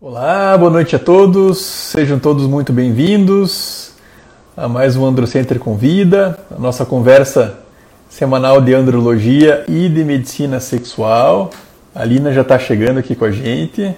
[0.00, 3.90] Olá, boa noite a todos, sejam todos muito bem-vindos
[4.56, 7.60] a mais um Androcenter Convida, a nossa conversa
[8.10, 11.50] semanal de andrologia e de medicina sexual.
[11.94, 13.96] A Lina já está chegando aqui com a gente.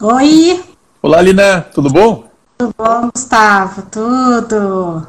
[0.00, 0.71] Oi!
[1.04, 2.28] Olá, Lina, tudo bom?
[2.56, 3.82] Tudo bom, Gustavo?
[3.90, 5.04] Tudo!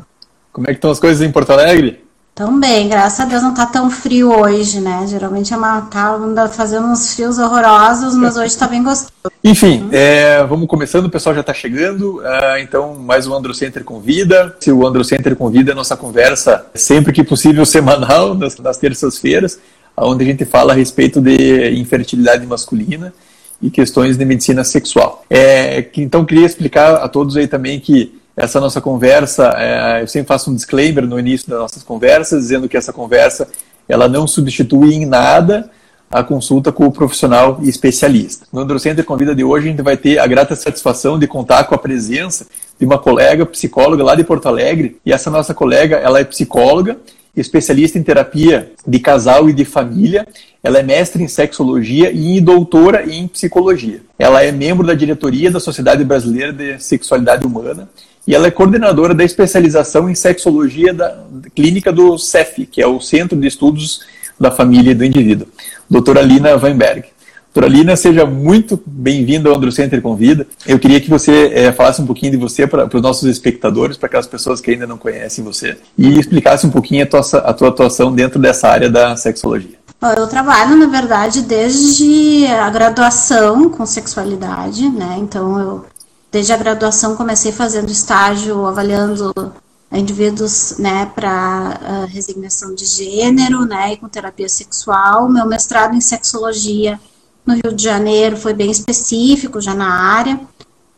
[0.52, 2.04] Como é que estão as coisas em Porto Alegre?
[2.34, 5.06] Tão bem, graças a Deus não tá tão frio hoje, né?
[5.08, 6.18] Geralmente é uma, tá
[6.52, 9.12] fazendo uns frios horrorosos, mas hoje tá bem gostoso.
[9.44, 12.22] Enfim, é, vamos começando, o pessoal já está chegando.
[12.22, 14.58] Uh, então, mais um Androcenter Convida.
[14.62, 19.60] Se o Androcenter Convida, nossa conversa, sempre que possível, semanal, nas, nas terças-feiras,
[19.96, 23.14] onde a gente fala a respeito de infertilidade masculina
[23.62, 25.24] e questões de medicina sexual.
[25.30, 30.28] É, então, queria explicar a todos aí também que essa nossa conversa, é, eu sempre
[30.28, 33.48] faço um disclaimer no início das nossas conversas, dizendo que essa conversa
[33.88, 35.70] ela não substitui em nada
[36.10, 38.46] a consulta com o profissional e especialista.
[38.54, 41.74] No Androcenter Convida de hoje, a gente vai ter a grata satisfação de contar com
[41.74, 42.46] a presença
[42.80, 46.98] de uma colega psicóloga lá de Porto Alegre, e essa nossa colega, ela é psicóloga,
[47.36, 50.28] especialista em terapia de casal e de família.
[50.64, 54.02] Ela é mestre em sexologia e doutora em psicologia.
[54.18, 57.90] Ela é membro da diretoria da Sociedade Brasileira de Sexualidade Humana
[58.26, 63.02] e ela é coordenadora da especialização em sexologia da clínica do CEF, que é o
[63.02, 64.02] Centro de Estudos
[64.40, 65.48] da Família e do Indivíduo.
[65.90, 67.06] Doutora Lina Weinberg.
[67.54, 70.48] Doutora Lina, seja muito bem-vinda ao Androcenter Convida.
[70.66, 74.08] Eu queria que você é, falasse um pouquinho de você para os nossos espectadores, para
[74.08, 77.70] aquelas pessoas que ainda não conhecem você, e explicasse um pouquinho a tua, a tua
[77.70, 79.78] atuação dentro dessa área da sexologia.
[80.02, 85.18] Eu trabalho, na verdade, desde a graduação com sexualidade, né?
[85.20, 85.86] Então, eu
[86.32, 89.54] desde a graduação comecei fazendo estágio avaliando
[89.92, 95.30] indivíduos né, para uh, resignação de gênero né, e com terapia sexual.
[95.30, 97.00] Meu mestrado em sexologia
[97.46, 100.40] no Rio de Janeiro foi bem específico já na área.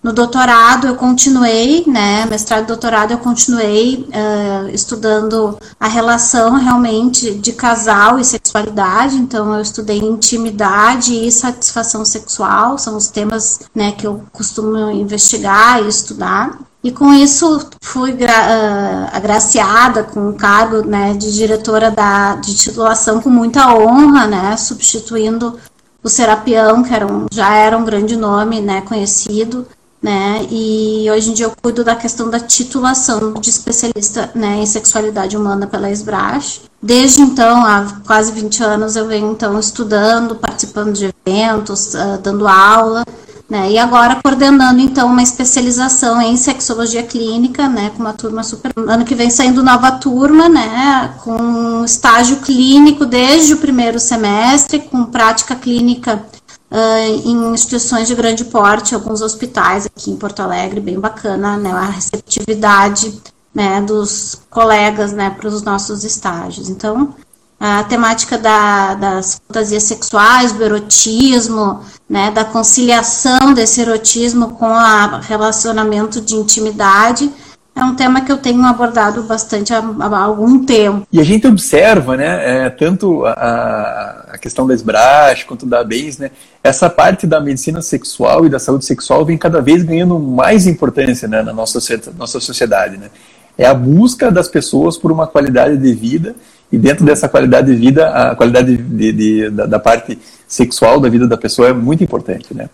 [0.06, 7.34] No doutorado eu continuei, né, mestrado e doutorado eu continuei uh, estudando a relação realmente
[7.34, 13.94] de casal e sexualidade, então eu estudei intimidade e satisfação sexual, são os temas, né,
[13.94, 16.60] que eu costumo investigar e estudar.
[16.84, 23.20] E com isso fui uh, agraciada com o cargo né, de diretora da, de titulação
[23.20, 25.58] com muita honra, né, substituindo
[26.06, 29.66] o Serapião, que era um, já era um grande nome né, conhecido,
[30.00, 30.46] né?
[30.52, 35.36] E hoje em dia eu cuido da questão da titulação de especialista né, em sexualidade
[35.36, 36.62] humana pela SBRASH.
[36.80, 42.48] Desde então, há quase 20 anos, eu venho então estudando, participando de eventos, uh, dando
[42.48, 43.04] aula,
[43.50, 43.72] né?
[43.72, 49.06] E agora coordenando então uma especialização em sexologia clínica, né, com uma turma super ano
[49.06, 55.56] que vem saindo nova turma, né, com estágio clínico desde o primeiro semestre, com prática
[55.56, 56.26] clínica
[56.72, 61.72] uh, em instituições de grande porte, alguns hospitais aqui em Porto Alegre, bem bacana, né,
[61.72, 63.22] a receptividade
[63.54, 66.70] né, dos colegas né, para os nossos estágios.
[66.70, 67.16] Então,
[67.60, 75.20] a temática da, das fantasias sexuais, do erotismo, né, da conciliação desse erotismo com o
[75.22, 77.32] relacionamento de intimidade,
[77.76, 81.06] é um tema que eu tenho abordado bastante há, há algum tempo.
[81.12, 86.18] E a gente observa, né, é, tanto a, a, questão da SBRAS quanto da BEIS,
[86.18, 86.32] né,
[86.64, 91.28] essa parte da medicina sexual e da saúde sexual vem cada vez ganhando mais importância
[91.28, 91.80] né, na nossa,
[92.18, 92.96] nossa sociedade.
[92.96, 93.10] Né.
[93.58, 96.34] É a busca das pessoas por uma qualidade de vida
[96.72, 100.18] e dentro dessa qualidade de vida, a qualidade de, de, da, da parte
[100.48, 102.70] sexual da vida da pessoa é muito importante, né.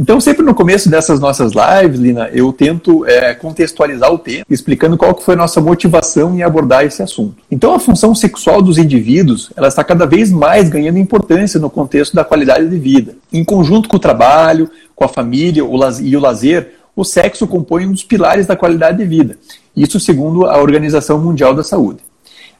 [0.00, 4.96] Então, sempre no começo dessas nossas lives, Lina, eu tento é, contextualizar o tema, explicando
[4.96, 7.34] qual que foi a nossa motivação em abordar esse assunto.
[7.50, 12.14] Então, a função sexual dos indivíduos, ela está cada vez mais ganhando importância no contexto
[12.14, 13.16] da qualidade de vida.
[13.32, 15.64] Em conjunto com o trabalho, com a família
[16.00, 19.36] e o lazer, o sexo compõe um dos pilares da qualidade de vida.
[19.76, 22.07] Isso segundo a Organização Mundial da Saúde.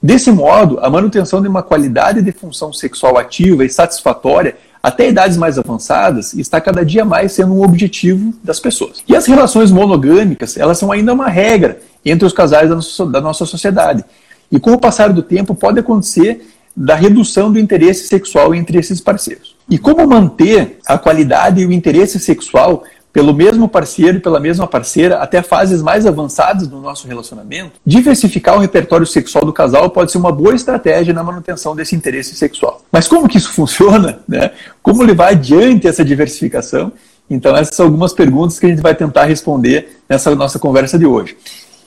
[0.02, 5.36] Desse modo, a manutenção de uma qualidade de função sexual ativa e satisfatória até idades
[5.36, 9.02] mais avançadas, está cada dia mais sendo um objetivo das pessoas.
[9.08, 12.70] E as relações monogâmicas, elas são ainda uma regra entre os casais
[13.10, 14.04] da nossa sociedade.
[14.50, 16.46] E com o passar do tempo pode acontecer
[16.76, 19.56] da redução do interesse sexual entre esses parceiros.
[19.68, 24.66] E como manter a qualidade e o interesse sexual pelo mesmo parceiro e pela mesma
[24.66, 30.12] parceira até fases mais avançadas do nosso relacionamento, diversificar o repertório sexual do casal pode
[30.12, 32.82] ser uma boa estratégia na manutenção desse interesse sexual.
[32.92, 34.20] Mas como que isso funciona?
[34.28, 34.50] Né?
[34.82, 36.92] Como levar adiante essa diversificação?
[37.30, 41.04] Então, essas são algumas perguntas que a gente vai tentar responder nessa nossa conversa de
[41.04, 41.36] hoje.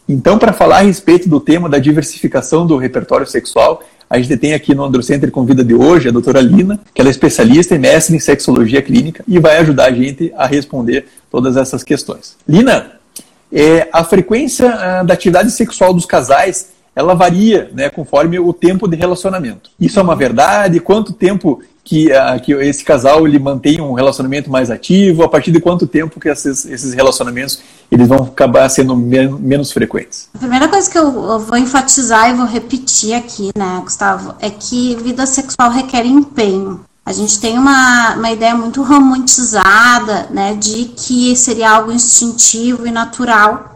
[0.07, 3.81] Então, para falar a respeito do tema da diversificação do repertório sexual,
[4.11, 7.11] a gente tem aqui no Androcenter Convida de hoje a doutora Lina, que ela é
[7.11, 11.81] especialista e mestre em sexologia clínica e vai ajudar a gente a responder todas essas
[11.81, 12.35] questões.
[12.45, 12.91] Lina,
[13.49, 18.85] é, a frequência ah, da atividade sexual dos casais ela varia né, conforme o tempo
[18.85, 19.69] de relacionamento.
[19.79, 20.81] Isso é uma verdade?
[20.81, 21.61] Quanto tempo
[21.91, 25.23] que, uh, que esse casal ele mantém um relacionamento mais ativo?
[25.23, 27.61] A partir de quanto tempo que esses, esses relacionamentos
[27.91, 30.29] eles vão acabar sendo men menos frequentes?
[30.33, 34.49] A primeira coisa que eu, eu vou enfatizar e vou repetir aqui, né, Gustavo, é
[34.49, 36.79] que vida sexual requer empenho.
[37.05, 42.91] A gente tem uma, uma ideia muito romantizada, né, de que seria algo instintivo e
[42.91, 43.73] natural.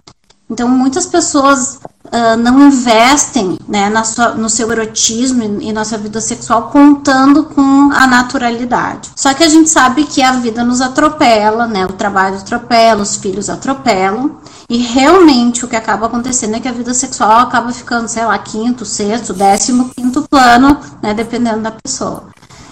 [0.49, 1.79] Então, muitas pessoas
[2.15, 6.69] uh, não investem né, na sua, no seu erotismo e, e na sua vida sexual
[6.69, 9.09] contando com a naturalidade.
[9.15, 13.17] Só que a gente sabe que a vida nos atropela, né, o trabalho atropela, os
[13.17, 14.37] filhos atropelam,
[14.69, 18.37] e realmente o que acaba acontecendo é que a vida sexual acaba ficando, sei lá,
[18.37, 22.23] quinto, sexto, décimo, quinto plano, né, dependendo da pessoa.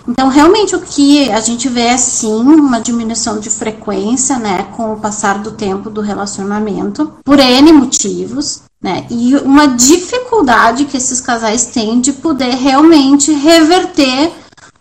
[0.07, 4.93] Então, realmente, o que a gente vê é sim uma diminuição de frequência, né, com
[4.93, 9.05] o passar do tempo do relacionamento, por N motivos, né?
[9.09, 14.29] E uma dificuldade que esses casais têm de poder realmente reverter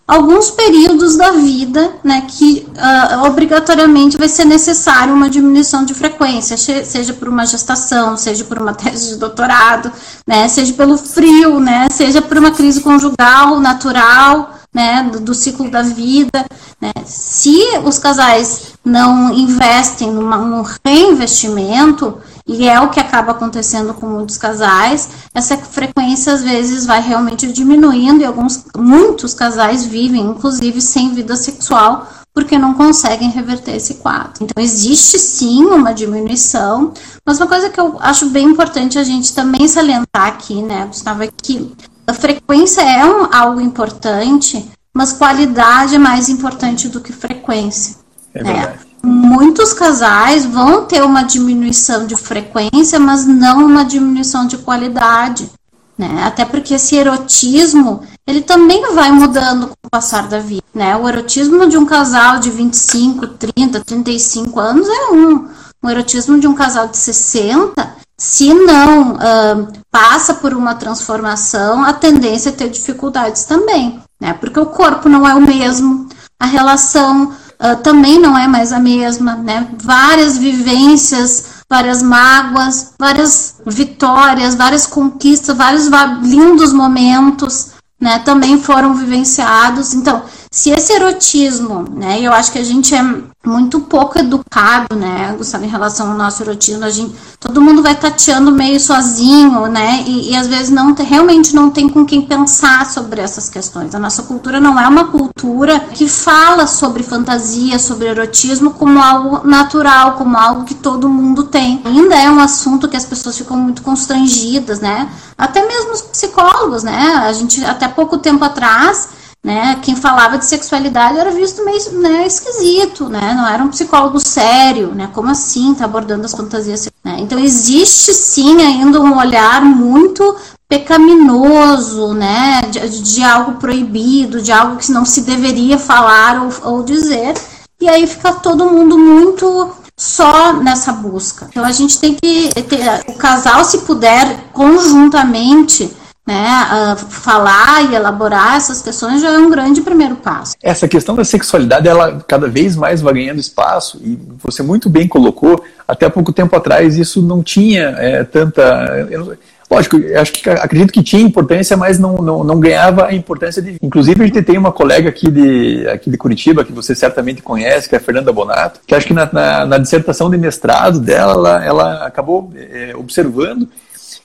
[0.06, 6.56] alguns períodos da vida, né, que uh, obrigatoriamente vai ser necessário uma diminuição de frequência,
[6.56, 9.90] seja por uma gestação, seja por uma tese de doutorado,
[10.26, 15.70] né, seja pelo frio, né, seja por uma crise conjugal natural, né, do, do ciclo
[15.70, 16.44] da vida.
[16.81, 16.93] Né.
[17.06, 24.06] Se os casais não investem numa, num reinvestimento, e é o que acaba acontecendo com
[24.06, 30.80] muitos casais, essa frequência às vezes vai realmente diminuindo e alguns, muitos casais vivem, inclusive,
[30.80, 34.42] sem vida sexual, porque não conseguem reverter esse quadro.
[34.42, 36.92] Então, existe sim uma diminuição,
[37.26, 41.22] mas uma coisa que eu acho bem importante a gente também salientar aqui, né, Gustavo,
[41.22, 41.72] é que
[42.06, 48.01] a frequência é um, algo importante, mas qualidade é mais importante do que frequência.
[48.34, 48.52] É né?
[48.52, 48.79] verdade.
[49.05, 55.50] Muitos casais vão ter uma diminuição de frequência, mas não uma diminuição de qualidade.
[55.99, 56.23] Né?
[56.25, 60.62] Até porque esse erotismo, ele também vai mudando com o passar da vida.
[60.73, 60.96] Né?
[60.96, 65.49] O erotismo de um casal de 25, 30, 35 anos é um.
[65.82, 71.93] O erotismo de um casal de 60 se não uh, passa por uma transformação, a
[71.93, 74.32] tendência é ter dificuldades também, né?
[74.35, 76.08] Porque o corpo não é o mesmo,
[76.38, 77.32] a relação
[77.62, 79.69] uh, também não é mais a mesma, né?
[79.79, 85.88] Várias vivências, várias mágoas, várias vitórias, várias conquistas, vários
[86.23, 87.70] lindos momentos,
[88.00, 88.19] né?
[88.19, 89.94] Também foram vivenciados.
[89.94, 92.20] Então, se esse erotismo, né?
[92.20, 93.02] Eu acho que a gente é
[93.43, 96.84] muito pouco educado, né, Gustavo, em relação ao nosso erotismo.
[96.84, 101.54] A gente, todo mundo vai tateando meio sozinho, né, e, e às vezes não realmente
[101.54, 103.94] não tem com quem pensar sobre essas questões.
[103.94, 109.49] A nossa cultura não é uma cultura que fala sobre fantasia, sobre erotismo como algo
[109.49, 111.81] natural, como algo que todo mundo tem.
[111.82, 116.82] Ainda é um assunto que as pessoas ficam muito constrangidas, né, até mesmo os psicólogos,
[116.82, 119.76] né, a gente até pouco tempo atrás né?
[119.82, 123.34] Quem falava de sexualidade era visto meio né, esquisito, né?
[123.34, 125.10] Não era um psicólogo sério, né?
[125.12, 126.88] Como assim tá abordando as fantasias?
[127.02, 127.16] Né?
[127.18, 130.37] Então existe sim ainda um olhar muito
[130.68, 132.62] pecaminoso, né?
[132.70, 137.34] De, de, algo proibido, de algo que não se deveria falar ou, ou dizer.
[137.80, 141.49] E aí fica todo mundo muito só nessa busca.
[141.50, 145.92] Então a gente tem que ter, o casal se puder conjuntamente
[146.32, 150.54] né, falar e elaborar essas questões já é um grande primeiro passo.
[150.62, 155.06] Essa questão da sexualidade, ela cada vez mais vai ganhando espaço e você muito bem
[155.06, 158.62] colocou, até pouco tempo atrás isso não tinha é, tanta...
[159.10, 159.36] Eu,
[159.70, 163.76] lógico, acho que acredito que tinha importância, mas não, não, não ganhava a importância de...
[163.82, 167.88] Inclusive a gente tem uma colega aqui de, aqui de Curitiba, que você certamente conhece,
[167.88, 171.32] que é a Fernanda Bonato, que acho que na, na, na dissertação de mestrado dela,
[171.32, 173.68] ela, ela acabou é, observando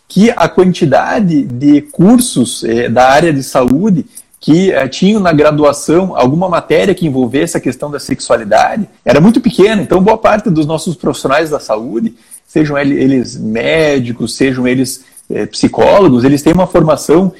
[0.07, 4.05] que a quantidade de cursos eh, da área de saúde
[4.39, 9.41] que eh, tinham na graduação alguma matéria que envolvesse a questão da sexualidade era muito
[9.41, 9.81] pequena.
[9.81, 12.15] Então, boa parte dos nossos profissionais da saúde,
[12.47, 17.33] sejam eles médicos, sejam eles eh, psicólogos, eles têm uma formação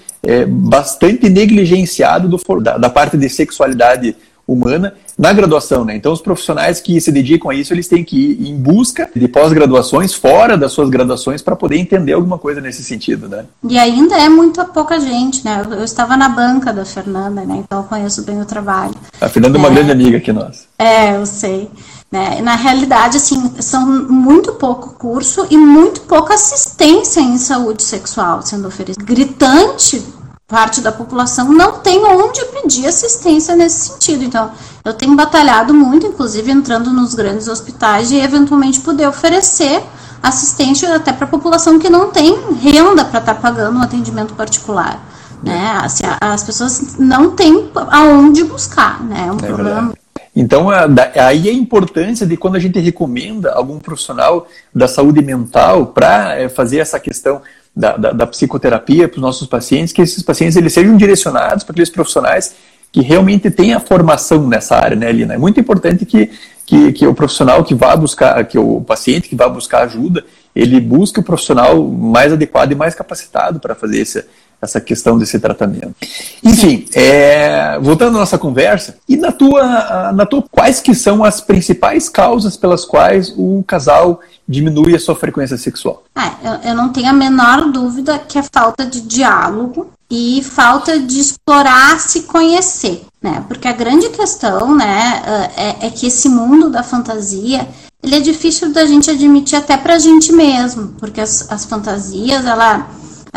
[0.50, 2.28] bastante negligenciada
[2.62, 4.14] da, da parte de sexualidade
[4.48, 5.96] humana na graduação, né?
[5.96, 9.28] Então, os profissionais que se dedicam a isso, eles têm que ir em busca de
[9.28, 13.46] pós-graduações fora das suas graduações para poder entender alguma coisa nesse sentido, né?
[13.68, 15.64] E ainda é muito pouca gente, né?
[15.66, 17.64] Eu, eu estava na banca da Fernanda, né?
[17.66, 18.96] Então, eu conheço bem o trabalho.
[19.20, 19.74] A Fernanda é uma é.
[19.74, 20.66] grande amiga aqui nossa.
[20.80, 21.70] É, eu sei.
[22.10, 22.40] Né?
[22.42, 28.68] Na realidade, assim, são muito pouco curso e muito pouca assistência em saúde sexual sendo
[28.68, 29.04] oferecida.
[29.04, 30.02] Gritante
[30.48, 34.24] parte da população não tem onde pedir assistência nesse sentido.
[34.24, 34.50] Então,
[34.86, 39.84] eu tenho batalhado muito, inclusive entrando nos grandes hospitais e eventualmente poder oferecer
[40.24, 44.34] assistência até para a população que não tem renda para estar tá pagando um atendimento
[44.36, 45.06] particular.
[45.44, 45.80] Né?
[45.82, 49.26] Assim, as pessoas não têm aonde buscar, né?
[49.28, 49.82] É um é problema.
[49.82, 49.98] Verdade.
[50.34, 56.36] Então, aí a importância de quando a gente recomenda algum profissional da saúde mental para
[56.36, 57.42] é, fazer essa questão
[57.78, 61.74] da, da, da psicoterapia para os nossos pacientes, que esses pacientes eles sejam direcionados para
[61.74, 62.56] aqueles profissionais
[62.92, 65.36] que realmente têm a formação nessa área, né, Lina?
[65.36, 66.32] É muito importante que,
[66.66, 70.80] que, que o profissional que vá buscar, que o paciente que vá buscar ajuda, ele
[70.80, 74.26] busque o profissional mais adequado e mais capacitado para fazer esse,
[74.62, 75.96] essa questão desse tratamento.
[76.44, 81.40] Enfim, é, voltando à nossa conversa, e na tua, na tua, quais que são as
[81.40, 86.04] principais causas pelas quais o casal diminui a sua frequência sexual?
[86.16, 91.00] Ah, eu, eu não tenho a menor dúvida que é falta de diálogo e falta
[91.00, 93.44] de explorar se conhecer, né?
[93.48, 95.22] Porque a grande questão, né,
[95.56, 97.68] é, é que esse mundo da fantasia
[98.02, 102.88] ele é difícil da gente admitir até pra gente mesmo, porque as, as fantasias, ela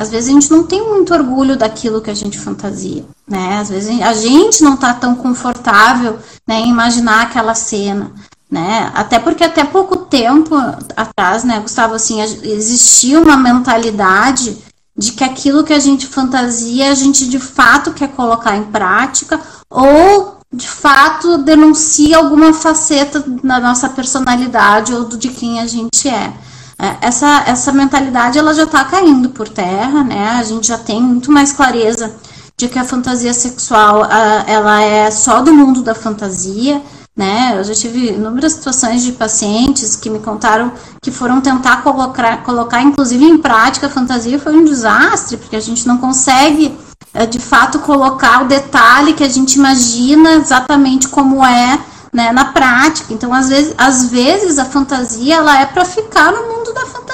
[0.01, 3.59] às vezes a gente não tem muito orgulho daquilo que a gente fantasia, né?
[3.59, 8.11] Às vezes a gente não está tão confortável né, em imaginar aquela cena,
[8.51, 8.91] né?
[8.95, 10.57] Até porque até pouco tempo
[10.97, 14.57] atrás, né, Gustavo, assim, existia uma mentalidade
[14.97, 19.39] de que aquilo que a gente fantasia a gente de fato quer colocar em prática
[19.69, 26.33] ou de fato denuncia alguma faceta da nossa personalidade ou de quem a gente é.
[26.81, 30.31] É, essa, essa mentalidade ela já está caindo por terra, né?
[30.31, 32.15] A gente já tem muito mais clareza
[32.57, 34.07] de que a fantasia sexual
[34.47, 36.81] ela é só do mundo da fantasia,
[37.15, 37.55] né?
[37.59, 40.73] Eu já tive inúmeras situações de pacientes que me contaram
[41.03, 45.61] que foram tentar colocar, colocar inclusive em prática a fantasia foi um desastre, porque a
[45.61, 46.75] gente não consegue
[47.13, 51.79] é, de fato colocar o detalhe que a gente imagina exatamente como é
[52.13, 53.13] né, na prática.
[53.13, 56.60] Então, às vezes, às vezes a fantasia ela é para ficar no mundo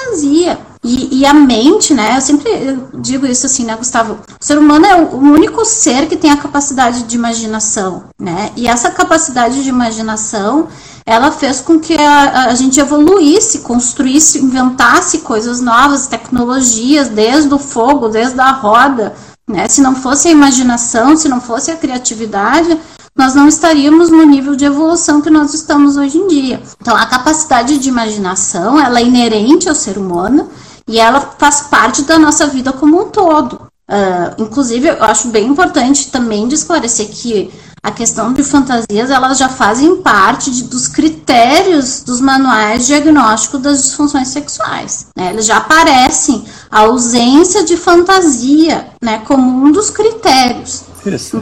[0.07, 0.59] fantasia.
[0.85, 2.17] E, e, a mente, né?
[2.17, 4.19] Eu sempre digo isso assim, né, Gustavo?
[4.41, 8.53] O ser humano é o único ser que tem a capacidade de imaginação, né?
[8.55, 10.69] E essa capacidade de imaginação,
[11.05, 17.59] ela fez com que a, a gente evoluísse, construísse, inventasse coisas novas, tecnologias, desde o
[17.59, 19.13] fogo, desde a roda,
[19.49, 19.67] né?
[19.67, 22.79] Se não fosse a imaginação, se não fosse a criatividade,
[23.17, 26.63] nós não estaríamos no nível de evolução que nós estamos hoje em dia.
[26.81, 30.51] Então, a capacidade de imaginação, ela é inerente ao ser humano
[30.87, 33.67] e ela faz parte da nossa vida como um todo.
[33.89, 37.51] Uh, inclusive, eu acho bem importante também de esclarecer que
[37.87, 43.59] a questão de fantasias, elas já fazem parte de, dos critérios dos manuais de diagnóstico
[43.59, 45.07] das disfunções sexuais.
[45.17, 45.31] Né?
[45.31, 50.83] Eles já aparecem a ausência de fantasia né, como um dos critérios.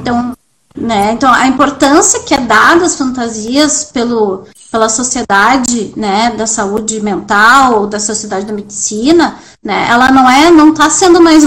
[0.03, 0.34] Então,
[0.77, 1.13] né?
[1.13, 7.87] Então, a importância que é dada às fantasias pelo, pela sociedade né, da saúde mental,
[7.87, 11.45] da sociedade da medicina, né, ela não é, não está sendo mais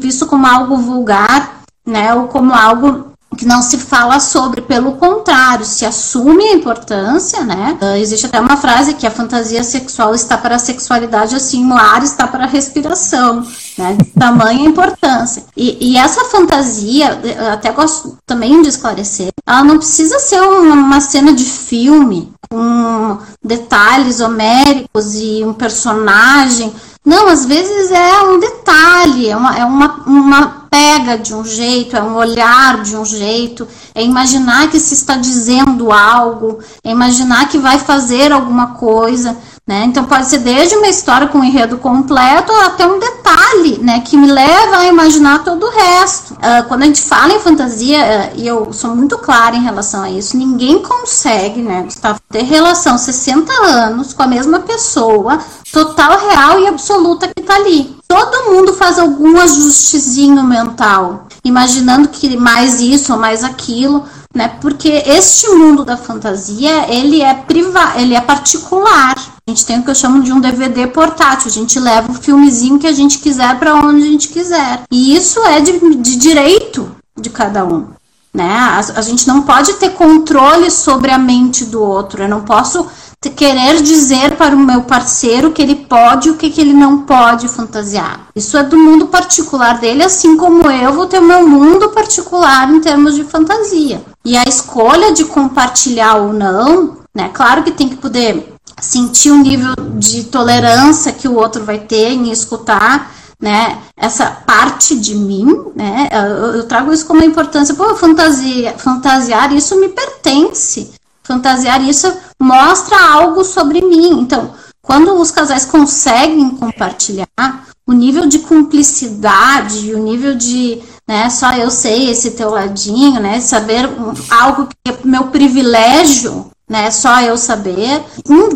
[0.00, 5.64] visto como algo vulgar, né, ou como algo que não se fala sobre, pelo contrário,
[5.64, 7.78] se assume a importância, né?
[7.80, 11.74] Uh, existe até uma frase que a fantasia sexual está para a sexualidade, assim, o
[11.74, 13.46] ar está para a respiração,
[13.78, 13.98] né?
[14.18, 15.44] Tamanha importância.
[15.56, 17.18] E, e, essa fantasia,
[17.52, 23.18] até gosto também de esclarecer, ela não precisa ser uma, uma cena de filme com
[23.42, 26.72] detalhes homéricos e um personagem.
[27.04, 31.94] Não, às vezes é um detalhe, é uma, é uma, uma pega de um jeito,
[31.96, 37.48] é um olhar de um jeito, é imaginar que se está dizendo algo, é imaginar
[37.48, 39.36] que vai fazer alguma coisa.
[39.66, 39.84] Né?
[39.86, 44.14] Então pode ser desde uma história com um enredo completo até um detalhe, né, que
[44.14, 46.34] me leva a imaginar todo o resto.
[46.34, 47.98] Uh, quando a gente fala em fantasia,
[48.34, 52.42] uh, e eu sou muito clara em relação a isso, ninguém consegue, né, Gustavo, ter
[52.42, 55.38] relação 60 anos com a mesma pessoa,
[55.74, 57.96] total, real e absoluta que está ali.
[58.06, 64.48] Todo mundo faz algum ajustezinho mental, imaginando que mais isso ou mais aquilo, né?
[64.60, 69.14] Porque este mundo da fantasia, ele é privado, ele é particular.
[69.16, 71.48] A gente tem o que eu chamo de um DVD portátil.
[71.48, 74.82] A gente leva o filmezinho que a gente quiser para onde a gente quiser.
[74.92, 76.88] E isso é de, de direito
[77.18, 77.88] de cada um.
[78.32, 78.48] Né?
[78.48, 82.22] A, a gente não pode ter controle sobre a mente do outro.
[82.22, 82.86] Eu não posso
[83.30, 87.02] querer dizer para o meu parceiro que ele pode e o que, que ele não
[87.02, 88.28] pode fantasiar.
[88.34, 92.70] Isso é do mundo particular dele, assim como eu vou ter o meu mundo particular
[92.70, 94.02] em termos de fantasia.
[94.24, 97.30] E a escolha de compartilhar ou não né?
[97.32, 102.10] Claro que tem que poder sentir o nível de tolerância que o outro vai ter
[102.10, 107.74] em escutar, né, essa parte de mim, né, eu, eu trago isso como uma importância,
[107.74, 110.92] pô, fantasia, fantasiar isso me pertence,
[111.24, 114.52] fantasiar isso mostra algo sobre mim, então,
[114.82, 121.70] quando os casais conseguem compartilhar, o nível de cumplicidade, o nível de, né, só eu
[121.70, 123.88] sei esse teu ladinho, né, saber
[124.30, 126.90] algo que é meu privilégio, né?
[126.90, 128.02] Só eu saber.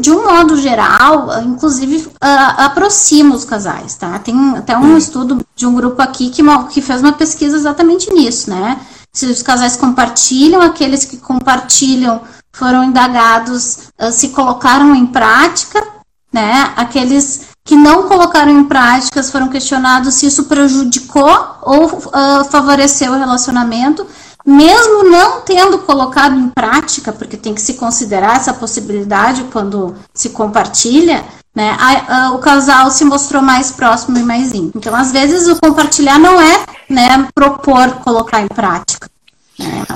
[0.00, 2.10] De um modo geral, inclusive uh,
[2.56, 4.18] aproxima os casais, tá?
[4.18, 8.50] Tem até um estudo de um grupo aqui que, que fez uma pesquisa exatamente nisso,
[8.50, 8.80] né?
[9.12, 12.20] Se os casais compartilham, aqueles que compartilham
[12.58, 15.86] foram indagados uh, se colocaram em prática,
[16.32, 16.72] né?
[16.76, 23.18] Aqueles que não colocaram em práticas foram questionados se isso prejudicou ou uh, favoreceu o
[23.18, 24.06] relacionamento
[24.48, 30.30] mesmo não tendo colocado em prática, porque tem que se considerar essa possibilidade quando se
[30.30, 31.22] compartilha,
[31.54, 34.72] né, a, a, o casal se mostrou mais próximo e mais íntimo.
[34.76, 39.10] Então, às vezes, o compartilhar não é né, propor colocar em prática.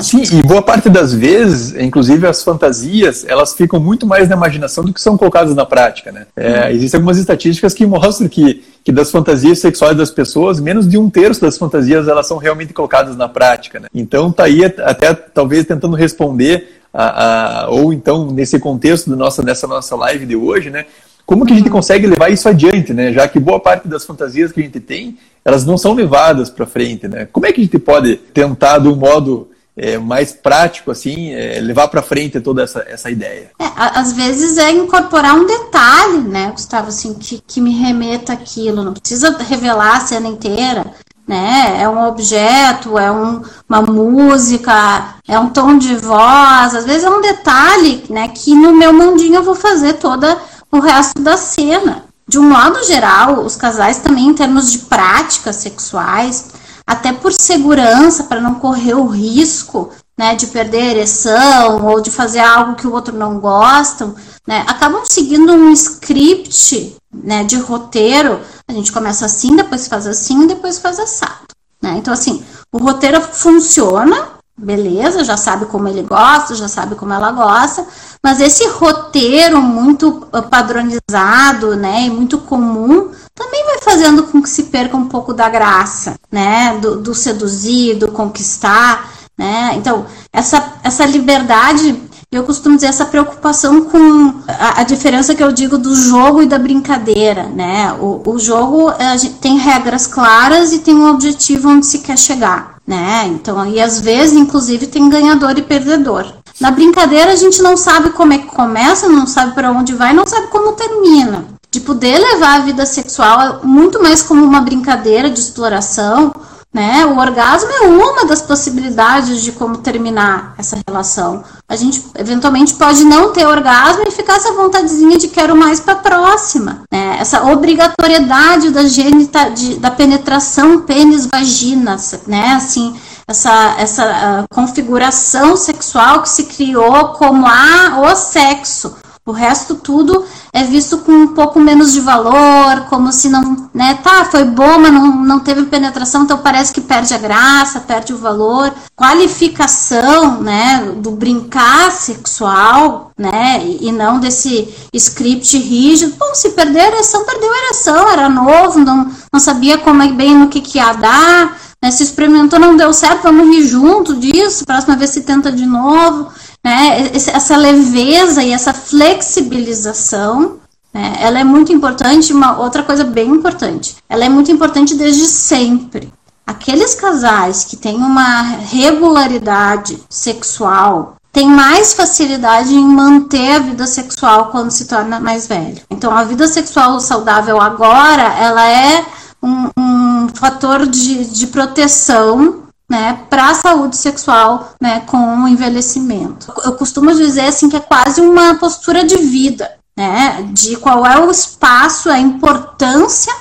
[0.02, 4.84] Sim, e boa parte das vezes, inclusive as fantasias, elas ficam muito mais na imaginação
[4.84, 6.26] do que são colocadas na prática, né?
[6.36, 6.68] É, uhum.
[6.70, 11.08] existem algumas estatísticas que mostram que, que das fantasias sexuais das pessoas, menos de um
[11.08, 13.86] terço das fantasias elas são realmente colocadas na prática, né?
[13.94, 19.42] Então tá aí até talvez tentando responder a, a, ou então nesse contexto do nossa,
[19.42, 20.86] dessa nossa live de hoje, né?
[21.24, 21.72] Como que a gente uhum.
[21.72, 23.12] consegue levar isso adiante, né?
[23.12, 26.66] Já que boa parte das fantasias que a gente tem, elas não são levadas para
[26.66, 27.28] frente, né?
[27.32, 31.60] Como é que a gente pode tentar, de um modo é, mais prático, assim, é,
[31.60, 33.50] levar para frente toda essa, essa ideia?
[33.58, 38.84] É, às vezes é incorporar um detalhe, né, Gustavo, assim, que, que me remeta aquilo.
[38.84, 40.84] Não precisa revelar a cena inteira,
[41.26, 41.78] né?
[41.80, 46.74] É um objeto, é um, uma música, é um tom de voz.
[46.74, 50.38] Às vezes é um detalhe, né, que no meu mundinho eu vou fazer toda
[50.70, 52.04] o resto da cena.
[52.28, 56.50] De um modo geral, os casais também, em termos de práticas sexuais,
[56.86, 62.10] até por segurança, para não correr o risco né, de perder a ereção ou de
[62.10, 64.14] fazer algo que o outro não gosta,
[64.46, 68.40] né, acabam seguindo um script né, de roteiro.
[68.68, 71.48] A gente começa assim, depois faz assim, depois faz assado.
[71.82, 71.96] Né?
[71.98, 77.32] Então, assim, o roteiro funciona, beleza, já sabe como ele gosta, já sabe como ela
[77.32, 77.84] gosta,
[78.22, 84.64] mas esse roteiro muito padronizado, né, e muito comum, também vai fazendo com que se
[84.64, 91.06] perca um pouco da graça, né, do, do seduzir, do conquistar, né, então, essa, essa
[91.06, 96.42] liberdade, eu costumo dizer essa preocupação com a, a diferença que eu digo do jogo
[96.42, 98.92] e da brincadeira, né, o, o jogo
[99.40, 104.00] tem regras claras e tem um objetivo onde se quer chegar, né, então, e às
[104.00, 106.26] vezes, inclusive, tem ganhador e perdedor,
[106.60, 110.12] na brincadeira a gente não sabe como é que começa, não sabe para onde vai,
[110.12, 111.44] não sabe como termina.
[111.72, 116.30] De poder levar a vida sexual muito mais como uma brincadeira de exploração,
[116.72, 117.04] né?
[117.06, 121.42] O orgasmo é uma das possibilidades de como terminar essa relação.
[121.68, 125.96] A gente eventualmente pode não ter orgasmo e ficar essa vontadezinha de quero mais para
[125.96, 127.16] próxima, né?
[127.18, 132.54] Essa obrigatoriedade da genita, de, da penetração pênis-vagina, né?
[132.54, 132.94] Assim,
[133.26, 138.96] essa, essa uh, configuração sexual que se criou como a, o sexo.
[139.24, 143.94] O resto tudo é visto com um pouco menos de valor, como se não, né,
[144.02, 148.12] tá, foi bom, mas não, não teve penetração, então parece que perde a graça, perde
[148.12, 148.74] o valor.
[148.96, 156.16] Qualificação, né, do brincar sexual, né, e, não desse script rígido.
[156.18, 160.08] Bom, se perder a ereção, perdeu a ereção, era novo, não, não sabia como é
[160.08, 161.90] bem no que, que ia dar, né?
[161.90, 166.28] Se experimentou, não deu certo, vamos rir junto disso, próxima vez se tenta de novo.
[166.64, 167.10] Né?
[167.12, 170.58] Essa leveza e essa flexibilização,
[170.94, 171.16] né?
[171.18, 172.32] ela é muito importante.
[172.32, 176.12] Uma outra coisa bem importante, ela é muito importante desde sempre.
[176.46, 184.50] Aqueles casais que têm uma regularidade sexual têm mais facilidade em manter a vida sexual
[184.50, 185.80] quando se torna mais velho.
[185.88, 189.04] Então, a vida sexual saudável agora, ela é
[189.42, 192.61] um, um fator de, de proteção
[192.92, 196.52] né, para a saúde sexual né, com o envelhecimento.
[196.62, 201.18] Eu costumo dizer assim que é quase uma postura de vida, né, de qual é
[201.18, 203.32] o espaço, a importância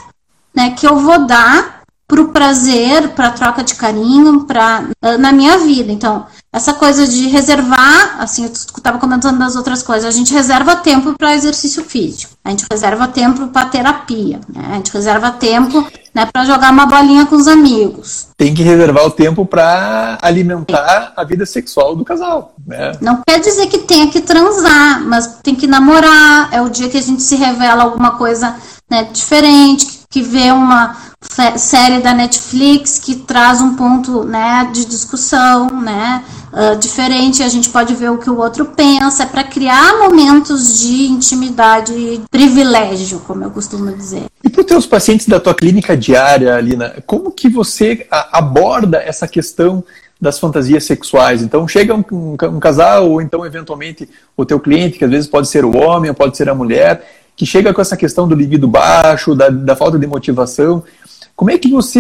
[0.56, 4.86] né, que eu vou dar para o prazer, para a troca de carinho, para
[5.20, 5.92] na minha vida.
[5.92, 10.78] Então, essa coisa de reservar, assim, eu estava comentando das outras coisas, a gente reserva
[10.78, 14.70] tempo para exercício físico, a gente reserva tempo para terapia, né?
[14.72, 18.28] a gente reserva tempo né, para jogar uma bolinha com os amigos.
[18.38, 22.92] Tem que reservar o tempo para alimentar a vida sexual do casal, né?
[23.02, 26.50] Não quer dizer que tenha que transar, mas tem que namorar.
[26.52, 28.56] É o dia que a gente se revela alguma coisa
[28.90, 31.11] né, diferente, que vê uma
[31.58, 36.24] série da Netflix que traz um ponto né, de discussão, né?
[36.52, 40.82] Uh, diferente, a gente pode ver o que o outro pensa, é para criar momentos
[40.82, 44.26] de intimidade e privilégio, como eu costumo dizer.
[44.44, 49.30] E para os teus pacientes da tua clínica diária, Alina, como que você aborda essa
[49.30, 49.82] questão
[50.20, 51.42] das fantasias sexuais?
[51.42, 55.28] Então, chega um, um, um casal, ou então, eventualmente, o teu cliente, que às vezes
[55.28, 57.02] pode ser o homem, ou pode ser a mulher,
[57.34, 60.84] que chega com essa questão do libido baixo, da, da falta de motivação,
[61.36, 62.00] como é que você,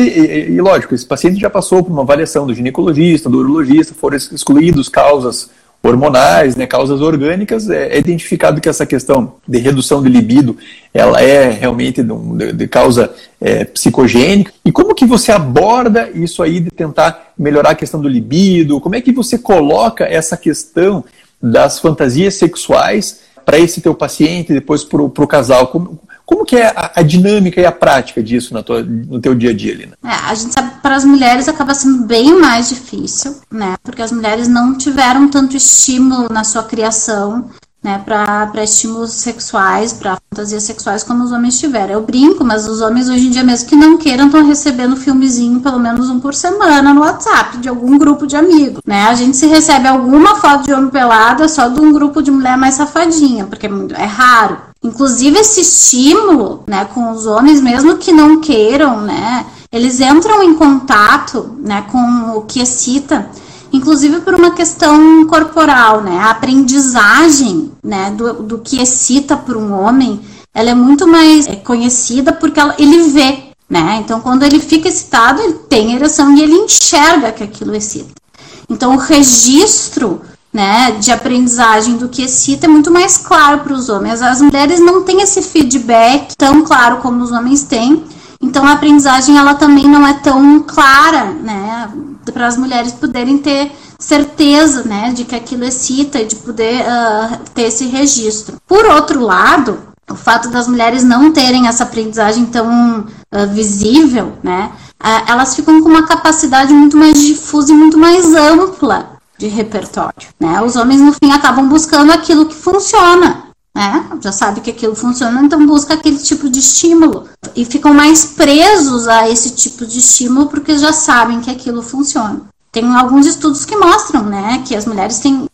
[0.49, 4.87] e, lógico, esse paciente já passou por uma avaliação do ginecologista, do urologista, foram excluídos
[4.87, 5.49] causas
[5.83, 10.55] hormonais, né, causas orgânicas, é, é, identificado que essa questão de redução de libido,
[10.93, 14.53] ela é realmente de, de causa é, psicogênica.
[14.63, 18.79] E como que você aborda isso aí de tentar melhorar a questão do libido?
[18.79, 21.03] Como é que você coloca essa questão
[21.41, 25.67] das fantasias sexuais para esse teu paciente, depois para o casal?
[25.67, 25.99] Como,
[26.31, 29.49] como que é a, a, dinâmica e a prática disso na tua, no teu dia
[29.49, 29.97] a dia, Lina?
[30.01, 33.75] É, a gente sabe que para as mulheres acaba sendo bem mais difícil, né?
[33.83, 37.49] Porque as mulheres não tiveram tanto estímulo na sua criação,
[37.83, 38.01] né?
[38.05, 41.95] Para estímulos sexuais, para fantasias sexuais como os homens tiveram.
[41.95, 45.59] Eu brinco, mas os homens hoje em dia, mesmo que não queiram, estão recebendo filmezinho
[45.59, 49.03] pelo menos um por semana no WhatsApp de algum grupo de amigos, né?
[49.09, 52.31] A gente se recebe alguma foto de homem pelado é só de um grupo de
[52.31, 54.70] mulher mais safadinha, porque é, é raro.
[54.83, 60.55] Inclusive esse estímulo, né, com os homens, mesmo que não queiram, né, eles entram em
[60.55, 63.29] contato, né, com o que excita,
[63.71, 69.71] inclusive por uma questão corporal, né, a aprendizagem, né, do, do que excita para um
[69.71, 70.19] homem,
[70.51, 74.87] ela é muito mais é, conhecida porque ela, ele vê, né, então quando ele fica
[74.89, 78.19] excitado, ele tem ereção e ele enxerga que aquilo excita.
[78.67, 80.21] Então o registro
[80.53, 84.21] né, de aprendizagem do que excita é muito mais claro para os homens.
[84.21, 88.03] As mulheres não têm esse feedback tão claro como os homens têm.
[88.41, 91.89] Então a aprendizagem ela também não é tão clara, né,
[92.33, 97.37] para as mulheres poderem ter certeza, né, de que aquilo excita e de poder uh,
[97.53, 98.57] ter esse registro.
[98.67, 99.77] Por outro lado,
[100.09, 105.79] o fato das mulheres não terem essa aprendizagem tão uh, visível, né, uh, elas ficam
[105.79, 110.29] com uma capacidade muito mais difusa e muito mais ampla de repertório.
[110.39, 110.61] Né?
[110.61, 113.45] Os homens, no fim, acabam buscando aquilo que funciona.
[113.73, 114.05] Né?
[114.21, 117.27] Já sabe que aquilo funciona, então busca aquele tipo de estímulo.
[117.55, 122.41] E ficam mais presos a esse tipo de estímulo porque já sabem que aquilo funciona.
[122.71, 125.45] Tem alguns estudos que mostram né, que as mulheres têm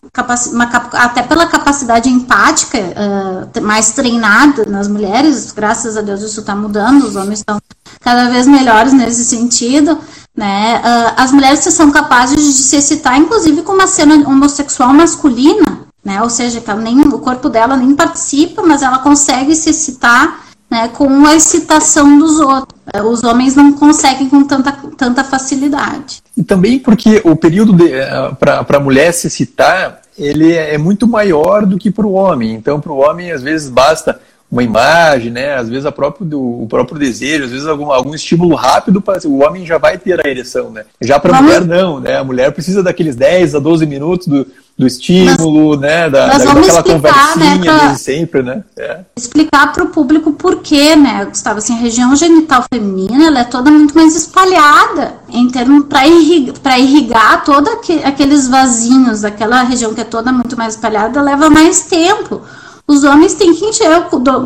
[0.53, 6.55] uma, até pela capacidade empática uh, mais treinada nas mulheres, graças a Deus isso está
[6.55, 7.59] mudando, os homens estão
[8.01, 9.97] cada vez melhores nesse sentido,
[10.37, 10.79] né?
[10.85, 16.21] Uh, as mulheres são capazes de se excitar, inclusive, com uma cena homossexual masculina, né?
[16.21, 20.89] Ou seja, que nem, o corpo dela nem participa, mas ela consegue se excitar né,
[20.89, 22.79] com a excitação dos outros.
[22.93, 26.21] Eh, os homens não conseguem com tanta, tanta facilidade.
[26.35, 31.07] E também porque o período eh, para a mulher se excitar ele é, é muito
[31.07, 32.53] maior do que para o homem.
[32.53, 35.55] Então, para o homem, às vezes, basta uma imagem, né?
[35.55, 39.19] Às vezes a próprio do, o próprio desejo, às vezes algum, algum estímulo rápido para
[39.27, 40.85] o homem já vai ter a ereção, né?
[41.01, 42.17] Já para a mulher não, né?
[42.17, 46.09] A mulher precisa daqueles 10 a 12 minutos do, do estímulo, mas, né?
[46.09, 48.63] Da, da, daquela explicar, conversinha né, pra, desde sempre, né?
[48.77, 48.99] É.
[49.17, 51.57] Explicar para o público por quê, né, Gustavo?
[51.57, 56.79] Assim, a região genital feminina ela é toda muito mais espalhada em termos para irrigar,
[56.79, 57.69] irrigar todos
[58.05, 62.41] aqueles vasinhos daquela região que é toda muito mais espalhada leva mais tempo.
[62.87, 64.03] Os homens têm que encher o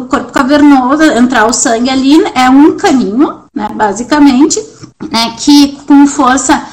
[0.08, 4.60] corpo cavernoso, entrar o sangue ali, é um caninho, né, basicamente,
[5.12, 6.66] né, que com força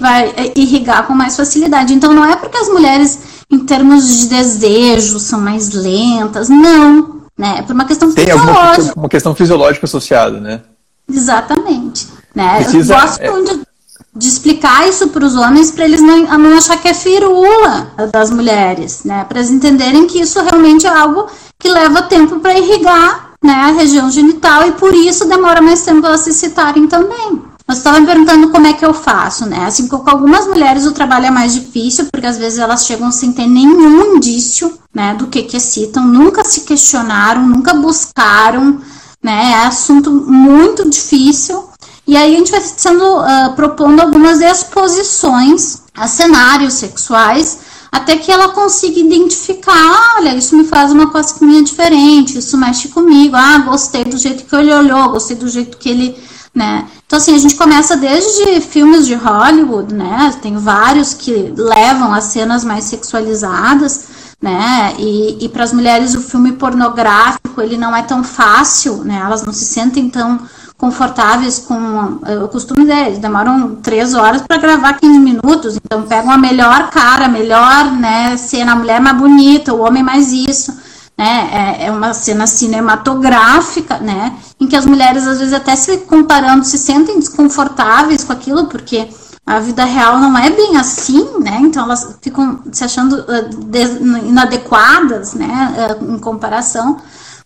[0.00, 1.92] vai irrigar com mais facilidade.
[1.92, 3.18] Então não é porque as mulheres,
[3.50, 7.20] em termos de desejo, são mais lentas, não.
[7.36, 7.56] Né?
[7.58, 8.82] É por uma questão Tem fisiológica.
[8.88, 10.62] Alguma, uma questão fisiológica associada, né?
[11.08, 12.08] Exatamente.
[12.34, 12.62] Né?
[12.62, 13.54] Precisa, Eu gosto é...
[13.54, 13.69] de
[14.14, 18.30] de explicar isso para os homens para eles não, não achar que é firula das
[18.30, 19.24] mulheres, né?
[19.24, 21.26] Para eles entenderem que isso realmente é algo
[21.58, 26.06] que leva tempo para irrigar né, a região genital e por isso demora mais tempo
[26.06, 27.42] elas se excitarem também.
[27.66, 29.66] Você estava me perguntando como é que eu faço, né?
[29.66, 33.32] Assim, com algumas mulheres o trabalho é mais difícil, porque às vezes elas chegam sem
[33.32, 38.80] ter nenhum indício, né, do que que excitam, nunca se questionaram, nunca buscaram,
[39.22, 39.52] né?
[39.52, 41.69] É assunto muito difícil.
[42.06, 47.58] E aí a gente vai sendo uh, propondo algumas exposições a cenários sexuais
[47.92, 53.34] até que ela consiga identificar, olha, isso me faz uma cosquinha diferente, isso mexe comigo,
[53.34, 56.16] ah, gostei do jeito que ele olhou, gostei do jeito que ele
[56.54, 56.88] né?
[57.06, 60.34] Então assim, a gente começa desde filmes de Hollywood, né?
[60.42, 64.08] Tem vários que levam a cenas mais sexualizadas,
[64.42, 64.94] né?
[64.98, 69.20] E, e para as mulheres o filme pornográfico ele não é tão fácil, né?
[69.24, 70.40] Elas não se sentem tão
[70.80, 72.18] confortáveis com.
[72.26, 76.88] Eu costumo dizer, eles demoram três horas para gravar 15 minutos, então pegam a melhor
[76.90, 80.72] cara, a melhor né, cena, a mulher mais bonita, o homem mais isso.
[81.18, 85.98] Né, é, é uma cena cinematográfica, né, em que as mulheres, às vezes, até se
[85.98, 89.06] comparando, se sentem desconfortáveis com aquilo, porque
[89.44, 91.58] a vida real não é bem assim, né?
[91.60, 96.96] Então elas ficam se achando uh, inadequadas, né, uh, em comparação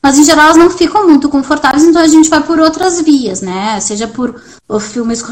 [0.05, 3.41] mas em geral elas não ficam muito confortáveis, então a gente vai por outras vias,
[3.41, 3.81] né?
[3.81, 4.39] Seja por
[4.79, 5.25] filmes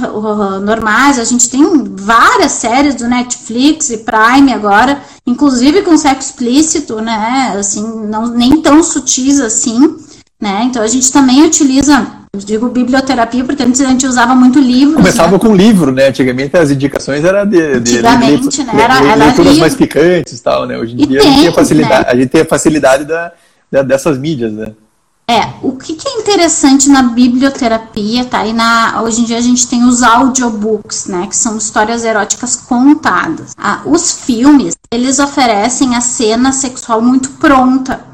[0.65, 1.63] normais, a gente tem
[1.95, 7.55] várias séries do Netflix e Prime agora, inclusive com sexo explícito, né?
[7.59, 9.95] Assim, não, nem tão sutis assim,
[10.41, 10.63] né?
[10.65, 14.95] Então a gente também utiliza eu digo biblioterapia porque antes a gente usava muito livro.
[14.95, 15.39] Começava né?
[15.39, 16.09] com livro, né?
[16.09, 18.73] Antigamente as indicações eram de, de, Antigamente, de, né?
[18.83, 20.79] Era, era leituras mais picantes e tal, né?
[20.79, 22.11] Hoje em e dia tem, a, gente tem a, facilidade, né?
[22.11, 23.33] a gente tem a facilidade da,
[23.81, 24.73] dessas mídias, né?
[25.29, 28.45] É, o que, que, é interessante na biblioterapia, tá?
[28.45, 31.27] E na, hoje em dia a gente tem os audiobooks, né?
[31.29, 33.53] Que são histórias eróticas contadas.
[33.57, 38.05] Ah, os filmes, eles oferecem a cena sexual muito pronta.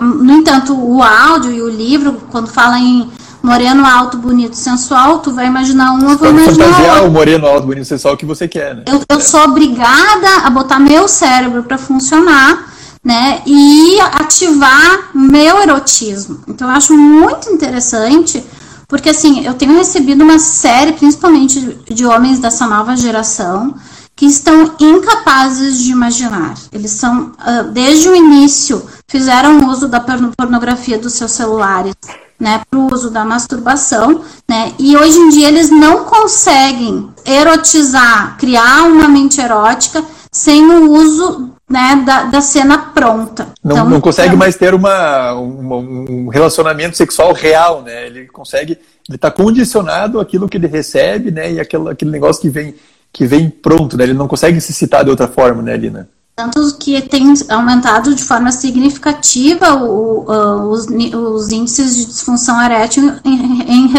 [0.00, 3.08] No entanto, o áudio e o livro, quando fala em
[3.42, 7.66] moreno alto, bonito, sensual, tu vai imaginar um, eu vou imaginar fantasiar o moreno alto,
[7.66, 8.82] bonito, sensual que você quer, né?
[8.86, 12.74] Eu, eu sou obrigada a botar meu cérebro para funcionar
[13.06, 13.40] né?
[13.46, 16.40] E ativar meu erotismo.
[16.48, 18.44] Então eu acho muito interessante,
[18.88, 23.76] porque assim, eu tenho recebido uma série, principalmente de homens dessa nova geração,
[24.16, 26.54] que estão incapazes de imaginar.
[26.72, 31.94] Eles são, ah, desde o início, fizeram uso da pornografia dos seus celulares,
[32.40, 38.36] né, para o uso da masturbação, né, e hoje em dia eles não conseguem erotizar,
[38.36, 43.48] criar uma mente erótica sem o uso né, da, da cena pronta.
[43.62, 44.36] Não, então, não consegue é...
[44.36, 48.06] mais ter uma, uma, um relacionamento sexual real, né?
[48.06, 51.52] Ele consegue, ele está condicionado àquilo que ele recebe, né?
[51.52, 52.74] E aquele, aquele negócio que vem
[53.12, 54.04] que vem pronto, né?
[54.04, 56.06] Ele não consegue se citar de outra forma, né, Lina?
[56.36, 63.10] Tanto que tem aumentado de forma significativa o, o, os, os, índices de disfunção erétil
[63.24, 63.94] em, em,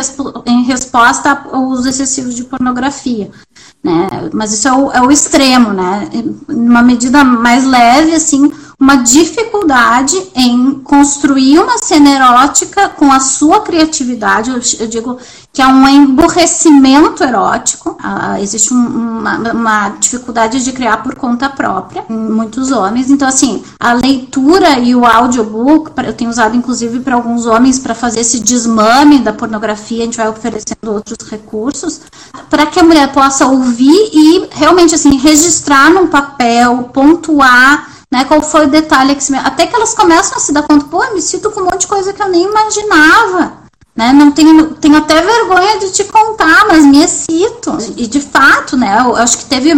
[0.46, 3.32] em resposta aos excessivos de pornografia.
[3.84, 4.08] Né?
[4.34, 6.10] Mas isso é o, é o extremo, né?
[6.50, 13.62] Uma medida mais leve, assim, uma dificuldade em construir uma cena erótica com a sua
[13.62, 14.52] criatividade.
[14.52, 15.18] Eu, digo
[15.52, 17.98] que é um emburrecimento erótico.
[18.00, 23.10] Ah, existe um, uma, uma, dificuldade de criar por conta própria em muitos homens.
[23.10, 27.96] Então, assim, a leitura e o audiobook, eu tenho usado inclusive para alguns homens para
[27.96, 32.02] fazer esse desmame da pornografia, a gente vai oferecendo outros recursos,
[32.48, 38.26] para que a mulher possa ouvir e realmente, assim, registrar num papel, pontuar né?
[38.26, 39.36] Qual foi o detalhe que se...
[39.36, 41.82] até que elas começam a se dar conta, pô, eu me sinto com um monte
[41.82, 43.54] de coisa que eu nem imaginava,
[43.96, 44.14] né?
[44.14, 47.78] Não tenho, tenho até vergonha de te contar, mas me excito.
[47.96, 48.98] E de fato, né?
[49.00, 49.74] Eu acho que teve